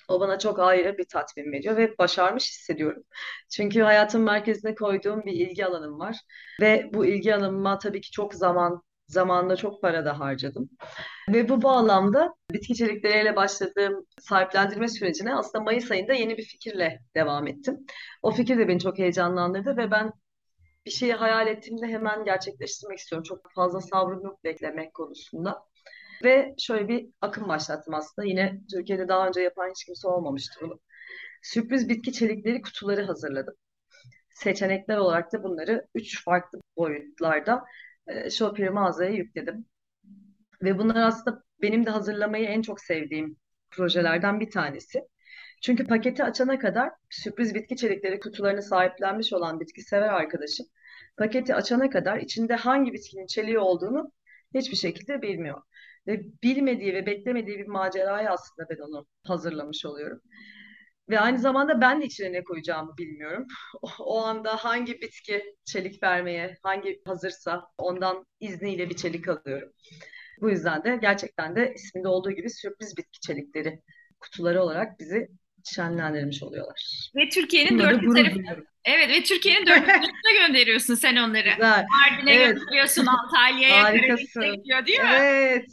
[0.07, 3.03] O bana çok ayrı bir tatmin veriyor ve başarmış hissediyorum.
[3.49, 6.17] Çünkü hayatın merkezine koyduğum bir ilgi alanım var.
[6.61, 10.70] Ve bu ilgi alanıma tabii ki çok zaman, zamanla çok para da harcadım.
[11.30, 17.48] Ve bu bağlamda bitki içerikleriyle başladığım sahiplendirme sürecine aslında Mayıs ayında yeni bir fikirle devam
[17.48, 17.86] ettim.
[18.22, 20.13] O fikir de beni çok heyecanlandırdı ve ben
[20.86, 23.24] bir şeyi hayal ettiğimde hemen gerçekleştirmek istiyorum.
[23.24, 25.63] Çok fazla sabrım yok beklemek konusunda.
[26.24, 28.28] Ve şöyle bir akım başlattım aslında.
[28.28, 30.80] Yine Türkiye'de daha önce yapan hiç kimse olmamıştı bunu.
[31.41, 33.54] Sürpriz bitki çelikleri kutuları hazırladım.
[34.36, 37.65] Seçenekler olarak da bunları üç farklı boyutlarda
[38.08, 39.65] e, Shopee mağazaya yükledim.
[40.63, 43.38] Ve bunlar aslında benim de hazırlamayı en çok sevdiğim
[43.72, 45.02] projelerden bir tanesi.
[45.62, 50.65] Çünkü paketi açana kadar sürpriz bitki çelikleri kutularını sahiplenmiş olan bitki sever arkadaşım
[51.17, 54.12] paketi açana kadar içinde hangi bitkinin çeliği olduğunu
[54.56, 55.62] hiçbir şekilde bilmiyor.
[56.08, 60.22] Ve bilmediği ve beklemediği bir maceraya aslında ben onu hazırlamış oluyorum.
[61.10, 63.48] Ve aynı zamanda ben de içine ne koyacağımı bilmiyorum.
[63.82, 69.70] O, o anda hangi bitki çelik vermeye, hangi hazırsa ondan izniyle bir çelik alıyorum.
[70.41, 73.82] Bu yüzden de gerçekten de isminde olduğu gibi sürpriz bitki çelikleri
[74.20, 75.28] kutuları olarak bizi
[75.63, 77.10] şenlendirmiş oluyorlar.
[77.15, 78.65] Ve Türkiye'nin dört tarafı.
[78.86, 81.50] Evet ve Türkiye'nin dört tarafına gönderiyorsun sen onları.
[81.50, 81.86] Güzel.
[81.89, 82.56] Mardin'e evet.
[82.56, 85.10] gönderiyorsun, Antalya'ya, Karadeniz'e gidiyor değil mi?
[85.20, 85.65] Evet.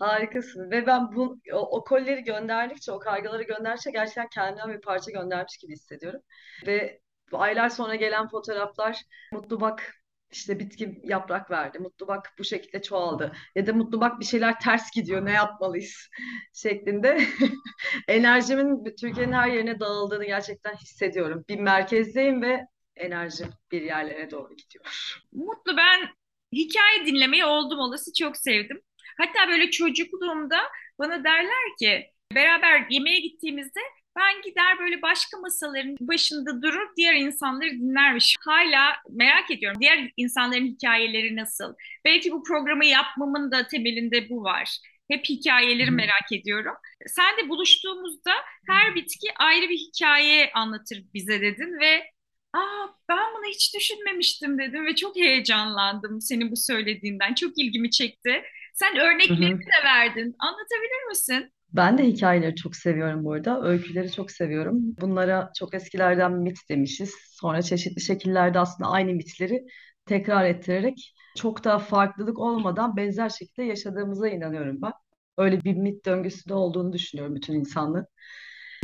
[0.00, 0.70] Harikasın.
[0.70, 5.56] Ve ben bu o, o kolleri gönderdikçe, o kargaları gönderdikçe gerçekten kendimden bir parça göndermiş
[5.56, 6.20] gibi hissediyorum.
[6.66, 7.00] Ve
[7.32, 9.94] aylar sonra gelen fotoğraflar mutlu bak
[10.32, 11.78] işte bitki yaprak verdi.
[11.78, 13.32] Mutlu bak bu şekilde çoğaldı.
[13.54, 16.08] Ya da mutlu bak bir şeyler ters gidiyor ne yapmalıyız
[16.54, 17.20] şeklinde
[18.08, 21.44] enerjimin Türkiye'nin her yerine dağıldığını gerçekten hissediyorum.
[21.48, 24.84] Bir merkezdeyim ve enerjim bir yerlere doğru gidiyor.
[25.32, 26.08] Mutlu ben
[26.52, 28.82] hikaye dinlemeyi oldum olası çok sevdim.
[29.18, 30.58] Hatta böyle çocukluğumda
[30.98, 33.80] bana derler ki beraber yemeğe gittiğimizde
[34.16, 38.36] ben gider böyle başka masaların başında durur diğer insanları dinlermiş.
[38.40, 41.74] Hala merak ediyorum diğer insanların hikayeleri nasıl?
[42.04, 44.78] Belki bu programı yapmamın da temelinde bu var.
[45.10, 46.74] Hep hikayeleri merak ediyorum.
[47.06, 48.32] Sen de buluştuğumuzda
[48.66, 52.10] her bitki ayrı bir hikaye anlatır bize dedin ve
[52.52, 57.34] Aa, ben bunu hiç düşünmemiştim dedim ve çok heyecanlandım senin bu söylediğinden.
[57.34, 58.42] Çok ilgimi çekti.
[58.74, 60.36] Sen örneklerini de verdin.
[60.38, 61.52] Anlatabilir misin?
[61.72, 63.62] Ben de hikayeleri çok seviyorum bu arada.
[63.62, 64.76] Öyküleri çok seviyorum.
[65.00, 67.14] Bunlara çok eskilerden mit demişiz.
[67.30, 69.66] Sonra çeşitli şekillerde aslında aynı mitleri
[70.06, 74.92] tekrar ettirerek çok daha farklılık olmadan benzer şekilde yaşadığımıza inanıyorum ben.
[75.38, 78.06] Öyle bir mit döngüsü de olduğunu düşünüyorum bütün insanlığın.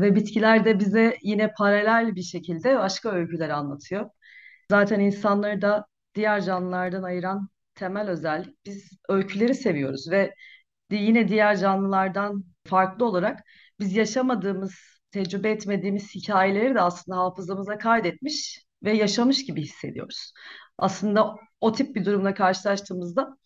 [0.01, 4.11] Ve bitkiler de bize yine paralel bir şekilde başka öyküler anlatıyor.
[4.71, 10.35] Zaten insanları da diğer canlılardan ayıran temel özellik biz öyküleri seviyoruz ve
[10.91, 13.41] yine diğer canlılardan farklı olarak
[13.81, 14.75] biz yaşamadığımız,
[15.11, 20.33] tecrübe etmediğimiz hikayeleri de aslında hafızamıza kaydetmiş ve yaşamış gibi hissediyoruz.
[20.79, 23.37] Aslında o tip bir durumla karşılaştığımızda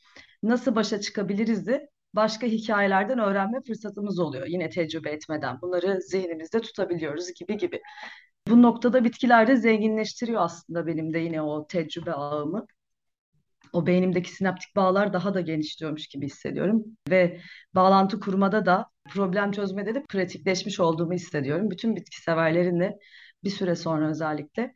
[0.42, 4.46] nasıl başa çıkabiliriz de başka hikayelerden öğrenme fırsatımız oluyor.
[4.46, 7.81] Yine tecrübe etmeden bunları zihnimizde tutabiliyoruz gibi gibi.
[8.49, 12.66] Bu noktada bitkiler de zenginleştiriyor aslında benim de yine o tecrübe ağımı.
[13.73, 17.40] O beynimdeki sinaptik bağlar daha da genişliyormuş gibi hissediyorum ve
[17.75, 21.70] bağlantı kurmada da problem çözmede de pratikleşmiş olduğumu hissediyorum.
[21.70, 22.99] Bütün bitki severlerin de
[23.44, 24.75] bir süre sonra özellikle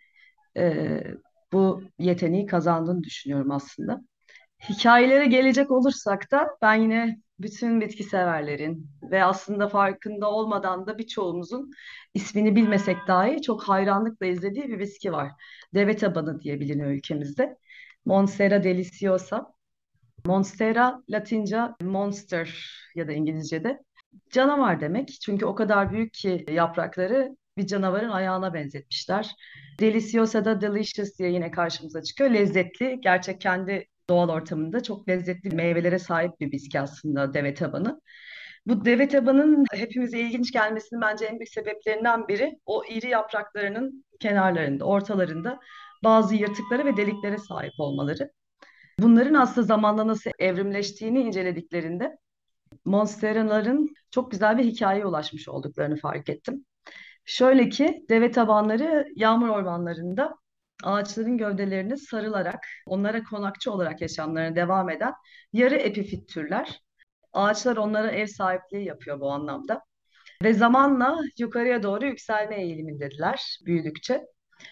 [0.57, 1.01] e,
[1.53, 4.05] bu yeteneği kazandığını düşünüyorum aslında.
[4.69, 11.71] Hikayelere gelecek olursak da ben yine bütün bitki severlerin ve aslında farkında olmadan da birçoğumuzun
[12.15, 15.33] ismini bilmesek dahi çok hayranlıkla izlediği bir bitki var.
[15.75, 17.57] Deve tabanı diye biliniyor ülkemizde.
[18.05, 19.55] Monstera deliciosa.
[20.27, 23.83] Monstera Latince monster ya da İngilizce'de
[24.31, 25.09] canavar demek.
[25.09, 29.31] Çünkü o kadar büyük ki yaprakları bir canavarın ayağına benzetmişler.
[29.81, 32.31] Deliciosa da delicious diye yine karşımıza çıkıyor.
[32.31, 38.01] Lezzetli, gerçek kendi doğal ortamında çok lezzetli meyvelere sahip bir bitki aslında deve tabanı.
[38.67, 44.85] Bu deve tabanın hepimize ilginç gelmesinin bence en büyük sebeplerinden biri o iri yapraklarının kenarlarında,
[44.85, 45.61] ortalarında
[46.05, 48.31] bazı yırtıklara ve deliklere sahip olmaları.
[48.99, 52.19] Bunların aslında zamanla nasıl evrimleştiğini incelediklerinde
[52.85, 56.65] monsteraların çok güzel bir hikayeye ulaşmış olduklarını fark ettim.
[57.25, 60.35] Şöyle ki deve tabanları yağmur ormanlarında
[60.85, 65.13] ağaçların gövdelerine sarılarak onlara konakçı olarak yaşamlarına devam eden
[65.53, 66.81] yarı epifit türler.
[67.33, 69.83] Ağaçlar onlara ev sahipliği yapıyor bu anlamda.
[70.43, 74.27] Ve zamanla yukarıya doğru yükselme eğilimindediler büyüdükçe.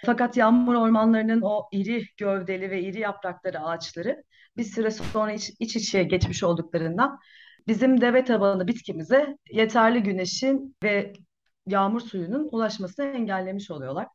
[0.07, 4.22] Fakat yağmur ormanlarının o iri gövdeli ve iri yaprakları ağaçları
[4.57, 7.18] bir süre sonra iç, iç içe geçmiş olduklarından
[7.68, 11.12] bizim deve tabanı bitkimize yeterli güneşin ve
[11.66, 14.07] yağmur suyunun ulaşmasını engellemiş oluyorlar.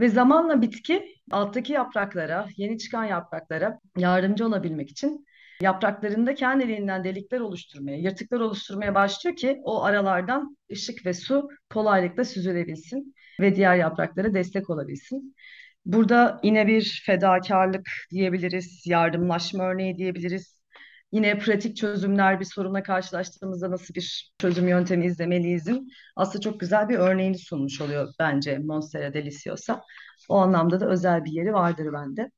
[0.00, 5.26] Ve zamanla bitki alttaki yapraklara, yeni çıkan yapraklara yardımcı olabilmek için
[5.60, 13.14] yapraklarında kendiliğinden delikler oluşturmaya, yırtıklar oluşturmaya başlıyor ki o aralardan ışık ve su kolaylıkla süzülebilsin
[13.40, 15.36] ve diğer yapraklara destek olabilsin.
[15.84, 20.59] Burada yine bir fedakarlık diyebiliriz, yardımlaşma örneği diyebiliriz.
[21.12, 26.98] Yine pratik çözümler bir sorunla karşılaştığımızda nasıl bir çözüm yöntemi izlemeliyizin aslında çok güzel bir
[26.98, 29.82] örneğini sunmuş oluyor bence Monstera Deliciosa.
[30.28, 32.30] O anlamda da özel bir yeri vardır bende.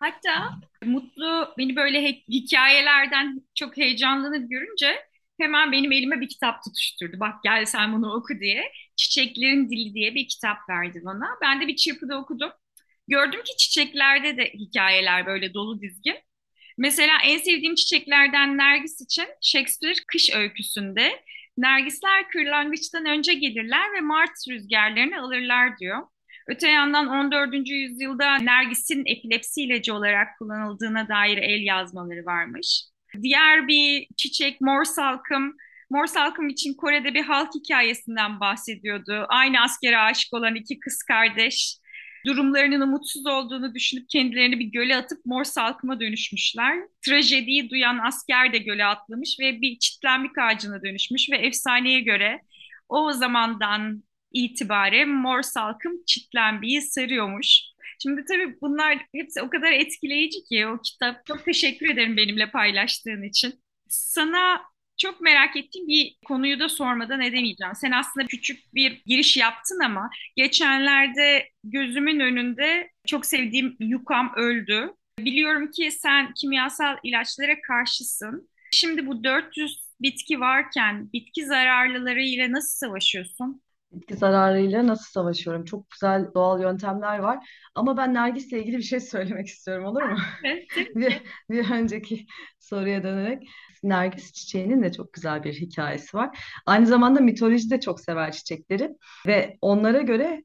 [0.00, 0.50] Hatta
[0.84, 4.96] Mutlu beni böyle hikayelerden çok heyecanlanıp görünce
[5.40, 7.20] hemen benim elime bir kitap tutuşturdu.
[7.20, 8.72] Bak gel sen bunu oku diye.
[8.96, 11.26] Çiçeklerin Dili diye bir kitap verdi bana.
[11.42, 12.50] Ben de bir çırpıda okudum.
[13.08, 16.16] Gördüm ki çiçeklerde de hikayeler böyle dolu dizgin.
[16.80, 21.22] Mesela en sevdiğim çiçeklerden Nergis için Shakespeare kış öyküsünde
[21.58, 26.02] Nergisler kırlangıçtan önce gelirler ve Mart rüzgarlarını alırlar diyor.
[26.48, 27.68] Öte yandan 14.
[27.70, 32.84] yüzyılda Nergis'in epilepsi ilacı olarak kullanıldığına dair el yazmaları varmış.
[33.22, 35.56] Diğer bir çiçek mor salkım.
[35.90, 39.26] Mor salkım için Kore'de bir halk hikayesinden bahsediyordu.
[39.28, 41.79] Aynı askere aşık olan iki kız kardeş
[42.26, 46.78] durumlarının umutsuz olduğunu düşünüp kendilerini bir göle atıp mor salkıma dönüşmüşler.
[47.06, 52.40] Trajediyi duyan asker de göle atlamış ve bir çitlenmek ağacına dönüşmüş ve efsaneye göre
[52.88, 57.60] o zamandan itibaren mor salkım çitlenmeyi sarıyormuş.
[58.02, 61.26] Şimdi tabii bunlar hepsi o kadar etkileyici ki o kitap.
[61.26, 63.62] Çok teşekkür ederim benimle paylaştığın için.
[63.88, 64.60] Sana
[65.00, 67.74] çok merak ettiğim bir konuyu da sormadan edemeyeceğim.
[67.74, 74.94] Sen aslında küçük bir giriş yaptın ama geçenlerde gözümün önünde çok sevdiğim yukam öldü.
[75.18, 78.48] Biliyorum ki sen kimyasal ilaçlara karşısın.
[78.72, 83.62] Şimdi bu 400 bitki varken bitki zararlıları ile nasıl savaşıyorsun?
[83.92, 85.64] Bitki zararıyla nasıl savaşıyorum?
[85.64, 87.48] Çok güzel doğal yöntemler var.
[87.74, 90.18] Ama ben Nergis'le ilgili bir şey söylemek istiyorum olur mu?
[90.94, 92.26] bir, bir önceki
[92.58, 93.48] soruya dönerek.
[93.82, 96.38] Nergis çiçeğinin de çok güzel bir hikayesi var.
[96.66, 98.90] Aynı zamanda mitoloji de çok sever çiçekleri
[99.26, 100.44] ve onlara göre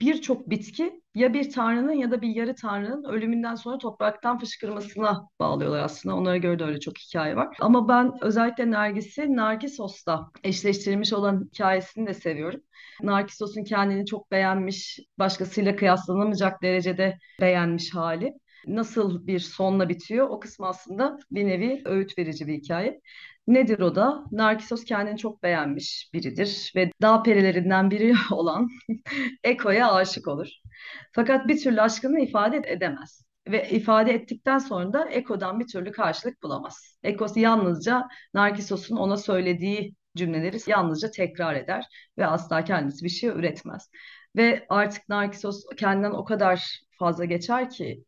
[0.00, 5.82] birçok bitki ya bir tanrının ya da bir yarı tanrının ölümünden sonra topraktan fışkırmasına bağlıyorlar
[5.82, 6.16] aslında.
[6.16, 7.56] Onlara göre de öyle çok hikaye var.
[7.60, 12.60] Ama ben özellikle Nergis'i Narkissos'la eşleştirilmiş olan hikayesini de seviyorum.
[13.02, 18.34] Narkissos'un kendini çok beğenmiş, başkasıyla kıyaslanamayacak derecede beğenmiş hali
[18.66, 23.00] nasıl bir sonla bitiyor o kısmı aslında bir nevi öğüt verici bir hikaye.
[23.46, 24.24] Nedir o da?
[24.32, 28.68] Narkisos kendini çok beğenmiş biridir ve dağ perilerinden biri olan
[29.44, 30.48] Eko'ya aşık olur.
[31.12, 33.24] Fakat bir türlü aşkını ifade edemez.
[33.48, 36.98] Ve ifade ettikten sonra da Eko'dan bir türlü karşılık bulamaz.
[37.02, 41.84] Eko yalnızca Narkisos'un ona söylediği cümleleri yalnızca tekrar eder
[42.18, 43.90] ve asla kendisi bir şey üretmez.
[44.36, 48.04] Ve artık Narkisos kendinden o kadar fazla geçer ki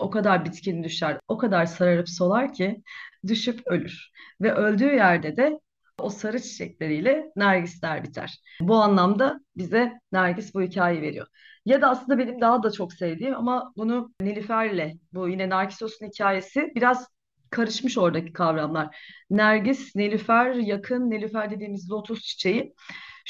[0.00, 2.82] o kadar bitkin düşer, o kadar sararıp solar ki
[3.26, 4.10] düşüp ölür.
[4.40, 5.60] Ve öldüğü yerde de
[5.98, 8.38] o sarı çiçekleriyle nergisler biter.
[8.60, 11.26] Bu anlamda bize Nergis bu hikayeyi veriyor.
[11.66, 16.72] Ya da aslında benim daha da çok sevdiğim ama bunu Nilüfer'le bu yine Narkisos'un hikayesi
[16.74, 17.06] biraz
[17.50, 18.96] karışmış oradaki kavramlar.
[19.30, 22.74] Nergis, Nilüfer, yakın Nilüfer dediğimiz lotus çiçeği.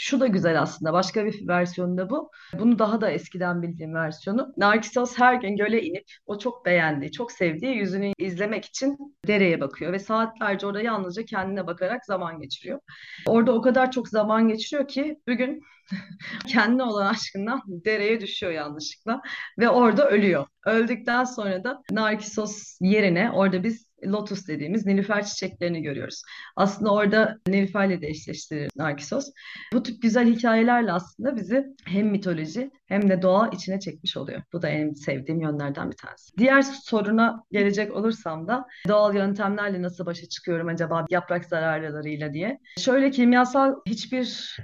[0.03, 0.93] Şu da güzel aslında.
[0.93, 2.31] Başka bir versiyonu bu.
[2.59, 4.53] Bunu daha da eskiden bildiğim versiyonu.
[4.57, 9.93] Narkisos her gün göle inip o çok beğendiği, çok sevdiği yüzünü izlemek için dereye bakıyor
[9.93, 12.81] ve saatlerce orada yalnızca kendine bakarak zaman geçiriyor.
[13.27, 15.63] Orada o kadar çok zaman geçiriyor ki bugün
[16.49, 19.23] kendine olan aşkından dereye düşüyor yanlışlıkla
[19.59, 20.47] ve orada ölüyor.
[20.67, 26.23] Öldükten sonra da Narkisos yerine orada biz lotus dediğimiz nilüfer çiçeklerini görüyoruz.
[26.57, 29.31] Aslında orada nilüferle de eşleştirir Narkisos.
[29.73, 34.43] Bu tip güzel hikayelerle aslında bizi hem mitoloji hem de doğa içine çekmiş oluyor.
[34.53, 36.37] Bu da en sevdiğim yönlerden bir tanesi.
[36.39, 42.59] Diğer soruna gelecek olursam da doğal yöntemlerle nasıl başa çıkıyorum acaba yaprak zararlarıyla diye.
[42.79, 44.57] Şöyle kimyasal hiçbir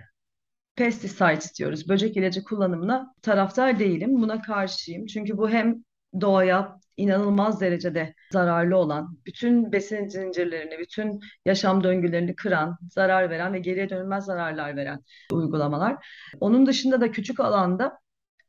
[0.77, 1.89] pesticide istiyoruz.
[1.89, 4.23] Böcek ilacı kullanımına taraftar değilim.
[4.23, 5.07] Buna karşıyım.
[5.07, 5.85] Çünkü bu hem
[6.21, 13.59] doğaya inanılmaz derecede zararlı olan, bütün besin zincirlerini, bütün yaşam döngülerini kıran, zarar veren ve
[13.59, 15.01] geriye dönülmez zararlar veren
[15.33, 16.07] uygulamalar.
[16.41, 17.99] Onun dışında da küçük alanda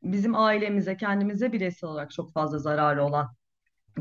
[0.02, 3.37] bizim ailemize, kendimize bireysel olarak çok fazla zararı olan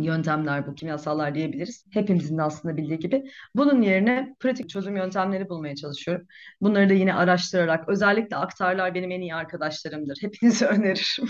[0.03, 1.85] yöntemler bu kimyasallar diyebiliriz.
[1.93, 3.23] Hepimizin de aslında bildiği gibi.
[3.55, 6.27] Bunun yerine pratik çözüm yöntemleri bulmaya çalışıyorum.
[6.61, 10.17] Bunları da yine araştırarak özellikle aktarlar benim en iyi arkadaşlarımdır.
[10.21, 11.29] Hepinize öneririm.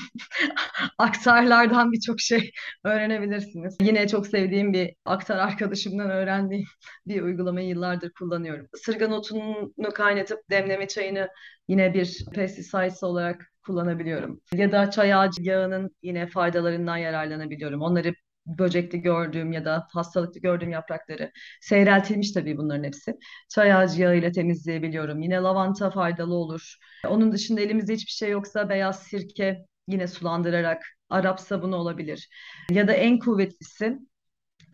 [0.98, 2.52] aktarlardan birçok şey
[2.84, 3.78] öğrenebilirsiniz.
[3.82, 6.66] Yine çok sevdiğim bir aktar arkadaşımdan öğrendiğim
[7.08, 8.68] bir uygulamayı yıllardır kullanıyorum.
[8.76, 11.30] Isırgan otunu kaynatıp demleme çayını
[11.68, 14.42] yine bir pesticide olarak kullanabiliyorum.
[14.54, 17.82] Ya da çay ağacı yağının yine faydalarından yararlanabiliyorum.
[17.82, 18.14] Onları
[18.48, 21.32] böcekli gördüğüm ya da hastalıklı gördüğüm yaprakları
[21.62, 23.14] seyreltilmiş tabii bunların hepsi.
[23.50, 25.22] Çay ağacı yağı ile temizleyebiliyorum.
[25.22, 26.76] Yine lavanta faydalı olur.
[27.08, 32.30] Onun dışında elimizde hiçbir şey yoksa beyaz sirke yine sulandırarak Arap sabunu olabilir.
[32.72, 34.00] Ya da en kuvvetlisi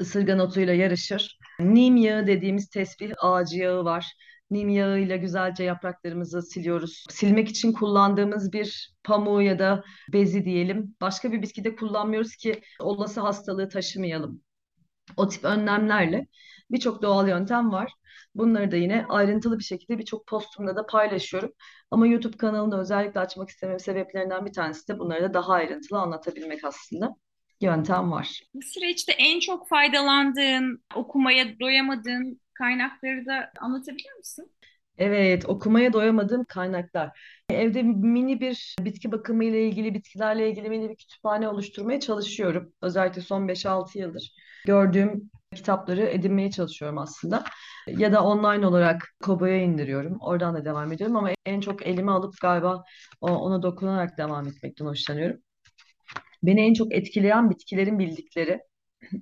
[0.02, 1.38] ısırgan otuyla yarışır.
[1.60, 4.14] Nim yağı dediğimiz tesbih ağacı yağı var.
[4.54, 7.04] Nim yağıyla güzelce yapraklarımızı siliyoruz.
[7.10, 10.96] Silmek için kullandığımız bir pamuğu ya da bezi diyelim.
[11.02, 14.42] Başka bir bitkide kullanmıyoruz ki olası hastalığı taşımayalım.
[15.18, 16.28] O tip önlemlerle
[16.72, 17.94] birçok doğal yöntem var.
[18.36, 21.52] Bunları da yine ayrıntılı bir şekilde birçok postumda da paylaşıyorum.
[21.92, 26.64] Ama YouTube kanalını özellikle açmak istemem sebeplerinden bir tanesi de bunları da daha ayrıntılı anlatabilmek
[26.64, 27.16] aslında
[27.62, 28.42] yöntem var.
[28.54, 34.52] Bu süreçte en çok faydalandığın, okumaya doyamadığın kaynakları da anlatabilir misin?
[34.98, 37.20] Evet, okumaya doyamadığım kaynaklar.
[37.50, 42.74] Evde mini bir bitki bakımı ile ilgili, bitkilerle ilgili mini bir kütüphane oluşturmaya çalışıyorum.
[42.82, 44.34] Özellikle son 5-6 yıldır
[44.66, 47.44] gördüğüm kitapları edinmeye çalışıyorum aslında.
[47.88, 50.18] Ya da online olarak Kobo'ya indiriyorum.
[50.22, 52.84] Oradan da devam ediyorum ama en çok elime alıp galiba
[53.22, 55.40] ona dokunarak devam etmekten hoşlanıyorum.
[56.44, 58.60] Beni en çok etkileyen bitkilerin bildikleri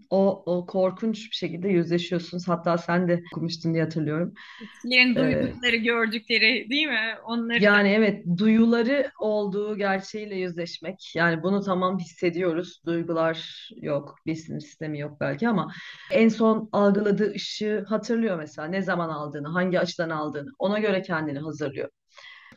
[0.10, 2.48] o, o korkunç bir şekilde yüzleşiyorsunuz.
[2.48, 4.34] Hatta sen de okumuştun diye hatırlıyorum.
[4.62, 7.16] Bitkilerin duydukları, ee, gördükleri değil mi?
[7.26, 7.94] Onları yani da...
[7.94, 11.12] evet, duyuları olduğu gerçeğiyle yüzleşmek.
[11.16, 12.82] Yani bunu tamam hissediyoruz.
[12.86, 15.72] Duygular yok, bir sinir sistemi yok belki ama
[16.12, 18.68] en son algıladığı ışığı hatırlıyor mesela.
[18.68, 20.50] Ne zaman aldığını, hangi açıdan aldığını.
[20.60, 21.90] Ona göre kendini hazırlıyor.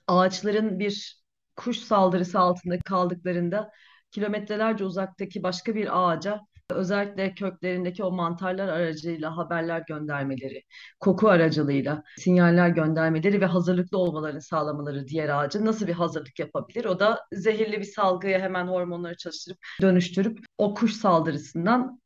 [0.07, 1.25] Ağaçların bir
[1.57, 3.71] kuş saldırısı altında kaldıklarında
[4.11, 10.63] kilometrelerce uzaktaki başka bir ağaca özellikle köklerindeki o mantarlar aracıyla haberler göndermeleri,
[11.01, 16.85] koku aracılığıyla sinyaller göndermeleri ve hazırlıklı olmalarını sağlamaları diğer ağacı nasıl bir hazırlık yapabilir?
[16.85, 22.01] O da zehirli bir salgıya hemen hormonları çalıştırıp dönüştürüp o kuş saldırısından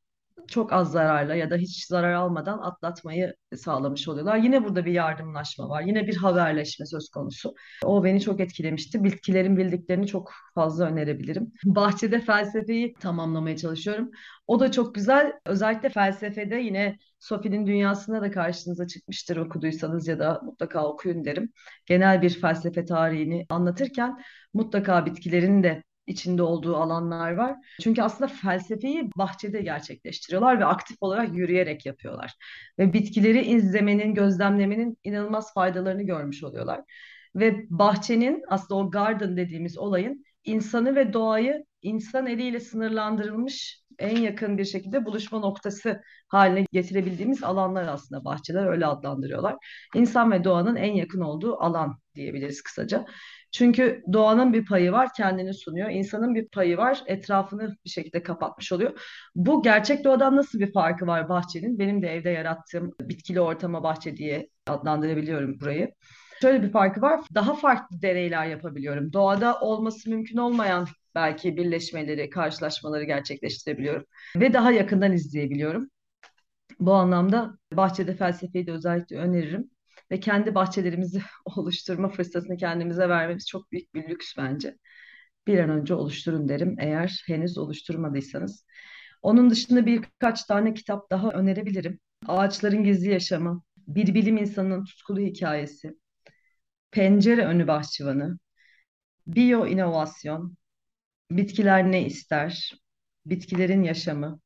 [0.48, 4.36] çok az zararla ya da hiç zarar almadan atlatmayı sağlamış oluyorlar.
[4.36, 5.82] Yine burada bir yardımlaşma var.
[5.82, 7.54] Yine bir haberleşme söz konusu.
[7.84, 9.04] O beni çok etkilemişti.
[9.04, 11.52] Bitkilerin bildiklerini çok fazla önerebilirim.
[11.64, 14.10] Bahçede felsefeyi tamamlamaya çalışıyorum.
[14.46, 15.32] O da çok güzel.
[15.46, 21.52] Özellikle felsefede yine Sophie'nin dünyasında da karşınıza çıkmıştır okuduysanız ya da mutlaka okuyun derim.
[21.86, 24.18] Genel bir felsefe tarihini anlatırken
[24.54, 27.56] mutlaka bitkilerin de içinde olduğu alanlar var.
[27.80, 32.34] Çünkü aslında felsefeyi bahçede gerçekleştiriyorlar ve aktif olarak yürüyerek yapıyorlar.
[32.78, 36.80] Ve bitkileri izlemenin, gözlemlemenin inanılmaz faydalarını görmüş oluyorlar.
[37.34, 44.58] Ve bahçenin aslında o garden dediğimiz olayın insanı ve doğayı insan eliyle sınırlandırılmış en yakın
[44.58, 49.56] bir şekilde buluşma noktası haline getirebildiğimiz alanlar aslında bahçeler öyle adlandırıyorlar.
[49.94, 53.06] İnsan ve doğanın en yakın olduğu alan diyebiliriz kısaca.
[53.52, 55.90] Çünkü doğanın bir payı var, kendini sunuyor.
[55.90, 59.00] İnsanın bir payı var, etrafını bir şekilde kapatmış oluyor.
[59.34, 61.78] Bu gerçek doğadan nasıl bir farkı var bahçenin?
[61.78, 65.92] Benim de evde yarattığım bitkili ortama bahçe diye adlandırabiliyorum burayı.
[66.42, 67.20] Şöyle bir farkı var.
[67.34, 69.12] Daha farklı deneyler yapabiliyorum.
[69.12, 74.04] Doğada olması mümkün olmayan belki birleşmeleri, karşılaşmaları gerçekleştirebiliyorum
[74.36, 75.90] ve daha yakından izleyebiliyorum.
[76.80, 79.70] Bu anlamda bahçede felsefeyi de özellikle öneririm
[80.10, 84.76] ve kendi bahçelerimizi oluşturma fırsatını kendimize vermemiz çok büyük bir lüks bence.
[85.46, 88.64] Bir an önce oluşturun derim eğer henüz oluşturmadıysanız.
[89.22, 92.00] Onun dışında birkaç tane kitap daha önerebilirim.
[92.26, 95.94] Ağaçların Gizli Yaşamı, Bir Bilim İnsanının Tutkulu Hikayesi,
[96.90, 98.38] Pencere Önü Bahçıvanı,
[99.26, 100.56] Biyo İnovasyon,
[101.30, 102.72] Bitkiler Ne İster,
[103.26, 104.40] Bitkilerin Yaşamı,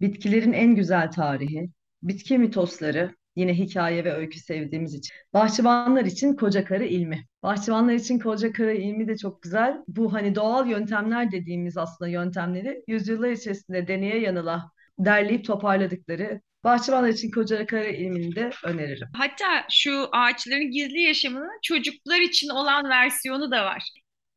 [0.00, 1.70] Bitkilerin En Güzel Tarihi,
[2.02, 5.14] Bitki Mitosları, yine hikaye ve öykü sevdiğimiz için.
[5.34, 7.26] Bahçıvanlar için Koca Karı ilmi.
[7.42, 9.76] Bahçıvanlar için Koca Karı ilmi de çok güzel.
[9.88, 17.30] Bu hani doğal yöntemler dediğimiz aslında yöntemleri yüzyıllar içerisinde deneye yanıla derleyip toparladıkları Bahçıvanlar için
[17.30, 19.08] Koca Karı ilmini de öneririm.
[19.16, 23.90] Hatta şu ağaçların gizli yaşamının çocuklar için olan versiyonu da var.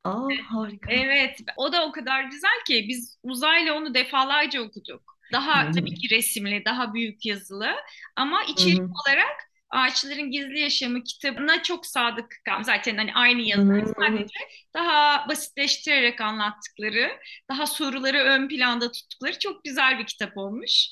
[0.03, 0.91] Aa harika.
[0.91, 5.12] Evet, o da o kadar güzel ki biz uzayla onu defalarca okuduk.
[5.33, 5.71] Daha Hı hı.
[5.71, 7.75] tabii ki resimli, daha büyük yazılı
[8.15, 8.89] ama içerik hı.
[9.07, 12.65] olarak Ağaçların Gizli Yaşamı kitabına çok sadık kalmış.
[12.65, 13.93] Zaten hani aynı hı.
[13.99, 14.35] sadece
[14.73, 17.11] daha basitleştirerek anlattıkları,
[17.49, 20.87] daha soruları ön planda tuttukları çok güzel bir kitap olmuş.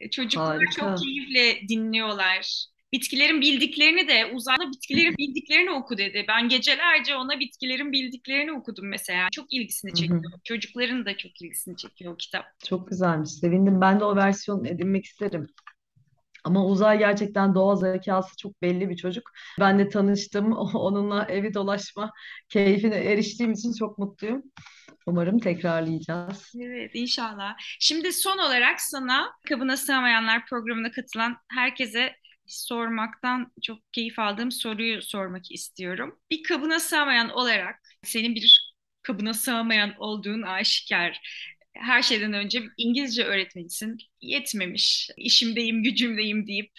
[0.00, 0.94] E, Çocuklar çok Harika.
[0.96, 2.66] keyifle dinliyorlar.
[2.94, 6.24] Bitkilerin bildiklerini de uzayda bitkilerin bildiklerini oku dedi.
[6.28, 9.28] Ben gecelerce ona bitkilerin bildiklerini okudum mesela.
[9.32, 9.96] Çok ilgisini Hı hı.
[9.98, 10.22] çekiyor.
[10.44, 12.44] Çocukların da çok ilgisini çekiyor o kitap.
[12.68, 13.30] Çok güzelmiş.
[13.30, 13.80] Sevindim.
[13.80, 15.46] Ben de o versiyonu edinmek isterim.
[16.44, 19.30] Ama Uzay gerçekten doğa zekası çok belli bir çocuk.
[19.60, 20.52] Ben de tanıştım.
[20.74, 22.12] Onunla evi dolaşma
[22.48, 24.42] keyfine eriştiğim için çok mutluyum.
[25.06, 26.52] Umarım tekrarlayacağız.
[26.60, 27.54] Evet, inşallah.
[27.80, 32.12] Şimdi son olarak sana Kabına Sığamayanlar programına katılan herkese
[32.46, 36.18] sormaktan çok keyif aldığım soruyu sormak istiyorum.
[36.30, 41.20] Bir kabına sığamayan olarak senin bir kabına sığamayan olduğun aşikar.
[41.74, 43.98] Her şeyden önce İngilizce öğretmenisin.
[44.20, 45.10] Yetmemiş.
[45.16, 46.72] İşimdeyim, gücümdeyim deyip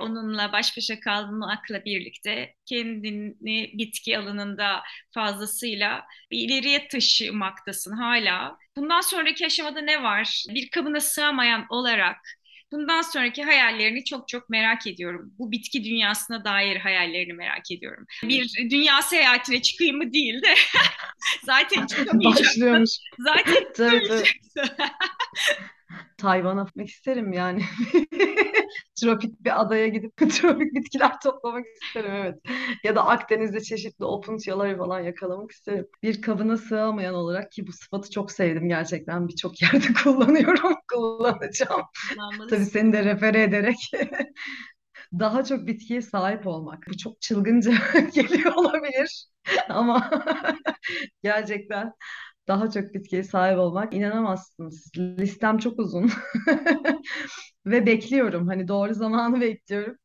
[0.00, 8.56] onunla baş başa kalmakla birlikte kendini bitki alanında fazlasıyla ileriye taşımaktasın hala.
[8.76, 10.44] Bundan sonraki aşamada ne var?
[10.48, 12.16] Bir kabına sığamayan olarak
[12.72, 15.32] bundan sonraki hayallerini çok çok merak ediyorum.
[15.38, 18.06] Bu bitki dünyasına dair hayallerini merak ediyorum.
[18.22, 20.54] Bir dünya seyahatine çıkayım mı değil de
[21.44, 22.46] zaten çıkamayacaksın.
[22.46, 22.90] Başlıyormuş.
[23.18, 24.32] Zaten çıkamayacaksın.
[26.18, 27.62] Tayvan'a gitmek isterim yani.
[29.00, 32.38] Tropik bir adaya gidip tropik bitkiler toplamak isterim evet.
[32.84, 35.86] Ya da Akdeniz'de çeşitli opuntiyaları falan yakalamak isterim.
[36.02, 39.28] Bir kabına sığamayan olarak ki bu sıfatı çok sevdim gerçekten.
[39.28, 41.82] Birçok yerde kullanıyorum, kullanacağım.
[42.50, 43.76] Tabii seni de refere ederek
[45.18, 46.84] daha çok bitkiye sahip olmak.
[46.88, 47.72] Bu çok çılgınca
[48.14, 49.26] geliyor olabilir
[49.68, 50.10] ama
[51.22, 51.92] gerçekten
[52.48, 54.90] daha çok bitkiye sahip olmak inanamazsınız.
[54.98, 56.10] Listem çok uzun
[57.66, 58.48] ve bekliyorum.
[58.48, 59.96] Hani doğru zamanı bekliyorum.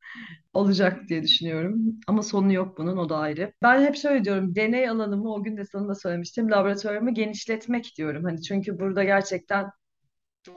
[0.54, 1.76] Olacak diye düşünüyorum.
[2.08, 3.54] Ama sonu yok bunun, o da ayrı.
[3.64, 8.24] Ben hep şöyle diyorum, deney alanımı o gün de sana da söylemiştim, laboratuvarımı genişletmek diyorum.
[8.24, 9.72] Hani çünkü burada gerçekten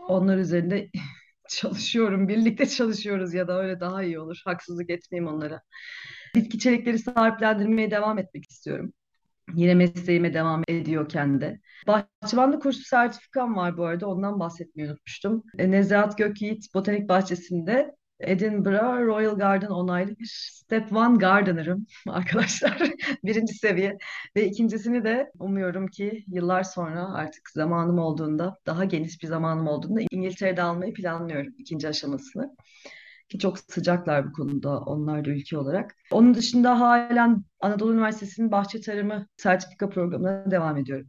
[0.09, 0.91] onlar üzerinde
[1.49, 4.43] çalışıyorum, birlikte çalışıyoruz ya da öyle daha iyi olur.
[4.45, 5.63] Haksızlık etmeyeyim onlara.
[6.35, 8.93] Bitki çelikleri sahiplendirmeye devam etmek istiyorum.
[9.55, 11.61] Yine mesleğime devam ediyorken de.
[11.87, 14.07] Bahçıvanlık kursu sertifikam var bu arada.
[14.09, 15.45] Ondan bahsetmeyi unutmuştum.
[15.59, 22.79] E, Nezahat Gökyiğit Botanik Bahçesi'nde Edinburgh Royal Garden onaylı bir Step One Gardener'ım arkadaşlar.
[23.25, 23.99] Birinci seviye.
[24.37, 30.01] Ve ikincisini de umuyorum ki yıllar sonra artık zamanım olduğunda, daha geniş bir zamanım olduğunda
[30.11, 32.57] İngiltere'de almayı planlıyorum ikinci aşamasını.
[33.31, 35.97] Ki çok sıcaklar bu konuda onlar da ülke olarak.
[36.11, 41.09] Onun dışında halen Anadolu Üniversitesi'nin bahçe tarımı sertifika programına devam ediyorum.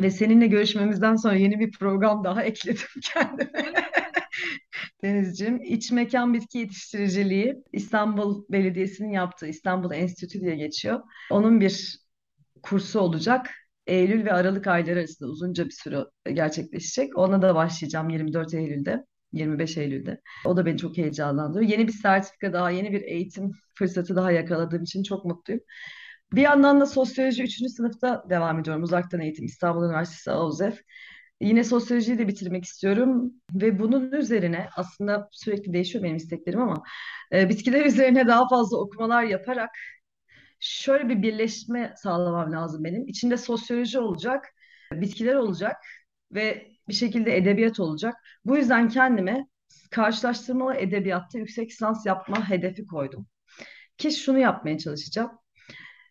[0.00, 3.50] Ve seninle görüşmemizden sonra yeni bir program daha ekledim kendime.
[5.02, 11.00] Denizciğim, iç mekan bitki yetiştiriciliği İstanbul Belediyesi'nin yaptığı İstanbul Enstitü diye geçiyor.
[11.30, 11.98] Onun bir
[12.62, 13.50] kursu olacak.
[13.86, 17.18] Eylül ve Aralık ayları arasında uzunca bir süre gerçekleşecek.
[17.18, 19.04] Ona da başlayacağım 24 Eylül'de.
[19.32, 20.20] 25 Eylül'de.
[20.46, 21.70] O da beni çok heyecanlandırıyor.
[21.70, 25.62] Yeni bir sertifika daha, yeni bir eğitim fırsatı daha yakaladığım için çok mutluyum.
[26.32, 27.70] Bir yandan da sosyoloji 3.
[27.70, 28.82] sınıfta devam ediyorum.
[28.82, 30.80] Uzaktan eğitim İstanbul Üniversitesi AUZEF.
[31.40, 36.82] Yine sosyolojiyi de bitirmek istiyorum ve bunun üzerine aslında sürekli değişiyor benim isteklerim ama
[37.32, 39.70] e, bitkiler üzerine daha fazla okumalar yaparak
[40.60, 43.08] şöyle bir birleşme sağlamam lazım benim.
[43.08, 44.44] İçinde sosyoloji olacak,
[44.92, 45.76] bitkiler olacak
[46.32, 48.14] ve bir şekilde edebiyat olacak.
[48.44, 49.46] Bu yüzden kendime
[49.90, 53.26] karşılaştırmalı edebiyatta yüksek lisans yapma hedefi koydum.
[53.98, 55.30] Ki şunu yapmaya çalışacağım.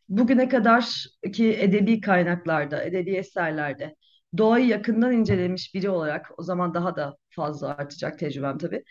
[0.10, 3.96] Bugüne kadar ki edebi kaynaklarda, edebi eserlerde
[4.38, 8.84] doğayı yakından incelemiş biri olarak o zaman daha da fazla artacak tecrübem tabii.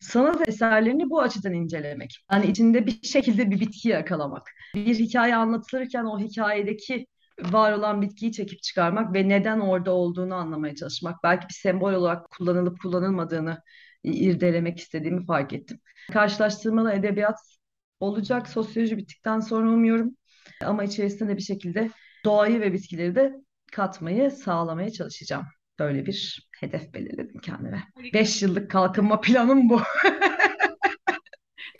[0.00, 2.10] Sanat eserlerini bu açıdan incelemek.
[2.32, 4.50] Yani içinde bir şekilde bir bitki yakalamak.
[4.74, 7.06] Bir hikaye anlatılırken o hikayedeki
[7.40, 11.22] var olan bitkiyi çekip çıkarmak ve neden orada olduğunu anlamaya çalışmak.
[11.22, 13.62] Belki bir sembol olarak kullanılıp kullanılmadığını
[14.04, 15.80] irdelemek istediğimi fark ettim.
[16.12, 17.38] Karşılaştırmalı edebiyat
[18.00, 18.48] olacak.
[18.48, 20.16] Sosyoloji bittikten sonra umuyorum.
[20.64, 21.90] Ama içerisinde bir şekilde
[22.24, 23.32] doğayı ve bitkileri de
[23.72, 25.46] katmayı sağlamaya çalışacağım.
[25.78, 27.84] Böyle bir hedef belirledim kendime.
[28.14, 29.80] Beş yıllık kalkınma planım bu.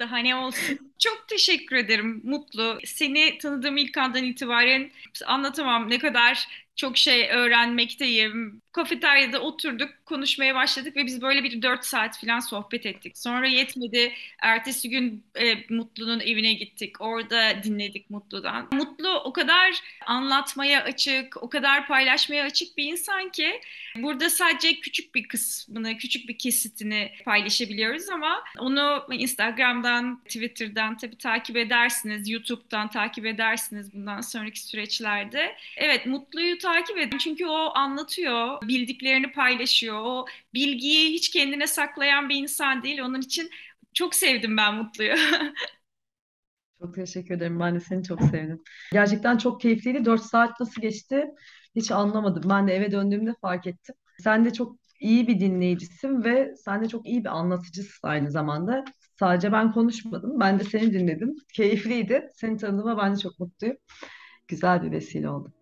[0.01, 0.88] Daha ne olsun.
[0.99, 2.79] Çok teşekkür ederim Mutlu.
[2.85, 4.91] Seni tanıdığım ilk andan itibaren
[5.27, 8.63] anlatamam ne kadar çok şey öğrenmekteyim.
[8.73, 13.19] Kafeteryada oturduk, konuşmaya başladık ve biz böyle bir dört saat falan sohbet ettik.
[13.19, 14.13] Sonra yetmedi.
[14.43, 17.01] Ertesi gün e, Mutlu'nun evine gittik.
[17.01, 18.69] Orada dinledik Mutlu'dan.
[18.73, 23.61] Mutlu o kadar anlatmaya açık, o kadar paylaşmaya açık bir insan ki
[23.97, 31.57] burada sadece küçük bir kısmını, küçük bir kesitini paylaşabiliyoruz ama onu Instagram'dan, Twitter'dan tabii takip
[31.57, 35.57] edersiniz, YouTube'dan takip edersiniz bundan sonraki süreçlerde.
[35.77, 40.01] Evet, Mutlu'yu takip edin çünkü o anlatıyor, bildiklerini paylaşıyor.
[40.05, 43.01] O bilgiyi hiç kendine saklayan bir insan değil.
[43.01, 43.51] Onun için
[43.95, 45.15] çok sevdim ben Mutlu'yu.
[46.81, 47.61] Çok teşekkür ederim.
[47.61, 48.63] Ben de seni çok sevdim.
[48.93, 50.05] Gerçekten çok keyifliydi.
[50.05, 51.27] 4 saat nasıl geçti
[51.77, 52.51] hiç anlamadım.
[52.51, 53.95] Ben de eve döndüğümde fark ettim.
[54.19, 58.85] Sen de çok iyi bir dinleyicisin ve sen de çok iyi bir anlatıcısın aynı zamanda.
[59.19, 60.41] Sadece ben konuşmadım.
[60.41, 61.37] Ben de seni dinledim.
[61.55, 62.29] Keyifliydi.
[62.35, 63.77] Seni tanıdığıma ben de çok mutluyum.
[64.49, 65.53] Güzel bir vesile oldu.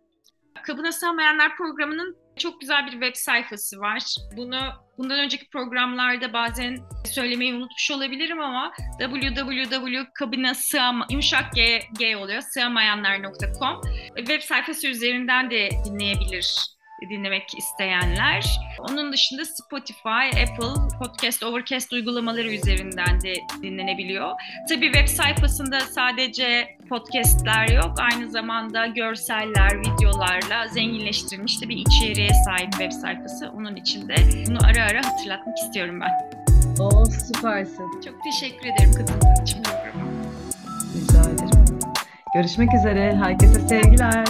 [0.63, 4.03] Kabına Sığmayanlar programının çok güzel bir web sayfası var.
[4.37, 4.59] Bunu
[4.99, 13.81] bundan önceki programlarda bazen söylemeyi unutmuş olabilirim ama www.kabinasığam yumuşak g, g oluyor sığamayanlar.com
[14.17, 18.61] web sayfası üzerinden de dinleyebilir dinlemek isteyenler.
[18.79, 24.31] Onun dışında Spotify, Apple, Podcast, Overcast uygulamaları üzerinden de dinlenebiliyor.
[24.69, 27.95] Tabii web sayfasında sadece podcastler yok.
[27.99, 33.51] Aynı zamanda görseller, videolarla zenginleştirilmiş de bir içeriğe sahip web sayfası.
[33.57, 34.15] Onun için de
[34.49, 36.11] bunu ara ara hatırlatmak istiyorum ben.
[36.81, 38.01] Oo süpersin.
[38.05, 40.13] Çok teşekkür ederim katıldığın için programa.
[40.95, 41.79] Rica ederim.
[42.35, 43.17] Görüşmek üzere.
[43.17, 44.25] Herkese sevgiler.